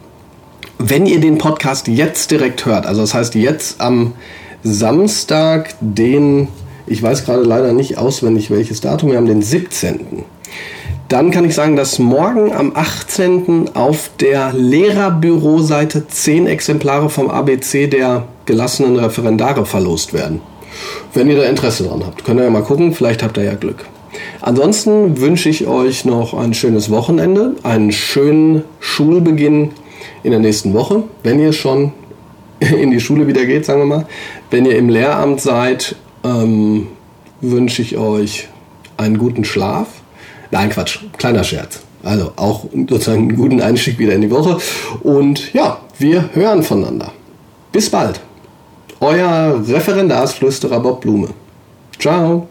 wenn 0.79 1.07
ihr 1.07 1.21
den 1.21 1.39
Podcast 1.39 1.89
jetzt 1.89 2.31
direkt 2.31 2.67
hört, 2.67 2.87
also 2.87 3.01
das 3.01 3.15
heißt 3.15 3.35
jetzt 3.37 3.81
am 3.81 4.13
Samstag, 4.63 5.75
den, 5.81 6.49
ich 6.87 7.03
weiß 7.03 7.25
gerade 7.25 7.43
leider 7.43 7.73
nicht 7.73 7.99
auswendig 7.99 8.51
welches 8.51 8.81
Datum, 8.81 9.11
wir 9.11 9.19
haben 9.19 9.27
den 9.27 9.43
17. 9.43 10.25
Dann 11.09 11.31
kann 11.31 11.45
ich 11.45 11.55
sagen, 11.55 11.77
dass 11.77 11.99
morgen 11.99 12.53
am 12.53 12.73
18. 12.75 13.71
auf 13.75 14.11
der 14.19 14.53
Lehrerbüroseite 14.55 16.09
10 16.09 16.47
Exemplare 16.47 17.11
vom 17.11 17.31
ABC 17.31 17.87
der 17.87 18.25
gelassenen 18.47 18.97
Referendare 18.97 19.67
verlost 19.67 20.13
werden. 20.13 20.41
Wenn 21.13 21.29
ihr 21.29 21.37
da 21.37 21.45
Interesse 21.45 21.85
dran 21.85 22.05
habt, 22.05 22.25
könnt 22.25 22.41
ihr 22.41 22.45
ja 22.45 22.51
mal 22.51 22.63
gucken, 22.63 22.95
vielleicht 22.95 23.23
habt 23.23 23.37
ihr 23.37 23.45
ja 23.45 23.55
Glück. 23.55 23.85
Ansonsten 24.45 25.19
wünsche 25.23 25.49
ich 25.49 25.67
euch 25.67 26.05
noch 26.05 26.35
ein 26.35 26.53
schönes 26.53 26.91
Wochenende, 26.91 27.55
einen 27.63 27.93
schönen 27.93 28.63
Schulbeginn 28.79 29.71
in 30.23 30.33
der 30.33 30.41
nächsten 30.41 30.75
Woche, 30.75 31.05
wenn 31.23 31.41
ihr 31.41 31.55
schon 31.55 31.93
in 32.61 32.91
die 32.91 33.01
Schule 33.01 33.27
wieder 33.27 33.47
geht, 33.47 33.65
sagen 33.65 33.81
wir 33.81 33.87
mal. 33.87 34.07
Wenn 34.51 34.67
ihr 34.67 34.77
im 34.77 34.91
Lehramt 34.91 35.41
seid, 35.41 35.97
ähm, 36.25 36.89
wünsche 37.41 37.81
ich 37.81 37.97
euch 37.97 38.49
einen 38.99 39.17
guten 39.17 39.45
Schlaf. 39.45 39.89
Nein, 40.51 40.69
Quatsch, 40.69 40.99
kleiner 41.17 41.43
Scherz. 41.43 41.81
Also 42.03 42.33
auch 42.37 42.67
sozusagen 42.87 43.21
einen 43.21 43.37
guten 43.37 43.63
Einstieg 43.63 43.99
wieder 43.99 44.13
in 44.13 44.21
die 44.21 44.31
Woche. 44.31 44.59
Und 45.03 45.55
ja, 45.55 45.81
wir 45.99 46.29
hören 46.35 46.63
voneinander. 46.63 47.13
Bis 47.73 47.89
bald. 47.89 48.21
Euer 49.01 49.63
Referendarsflüsterer 49.67 50.81
Bob 50.81 51.01
Blume. 51.01 51.29
Ciao. 51.99 52.47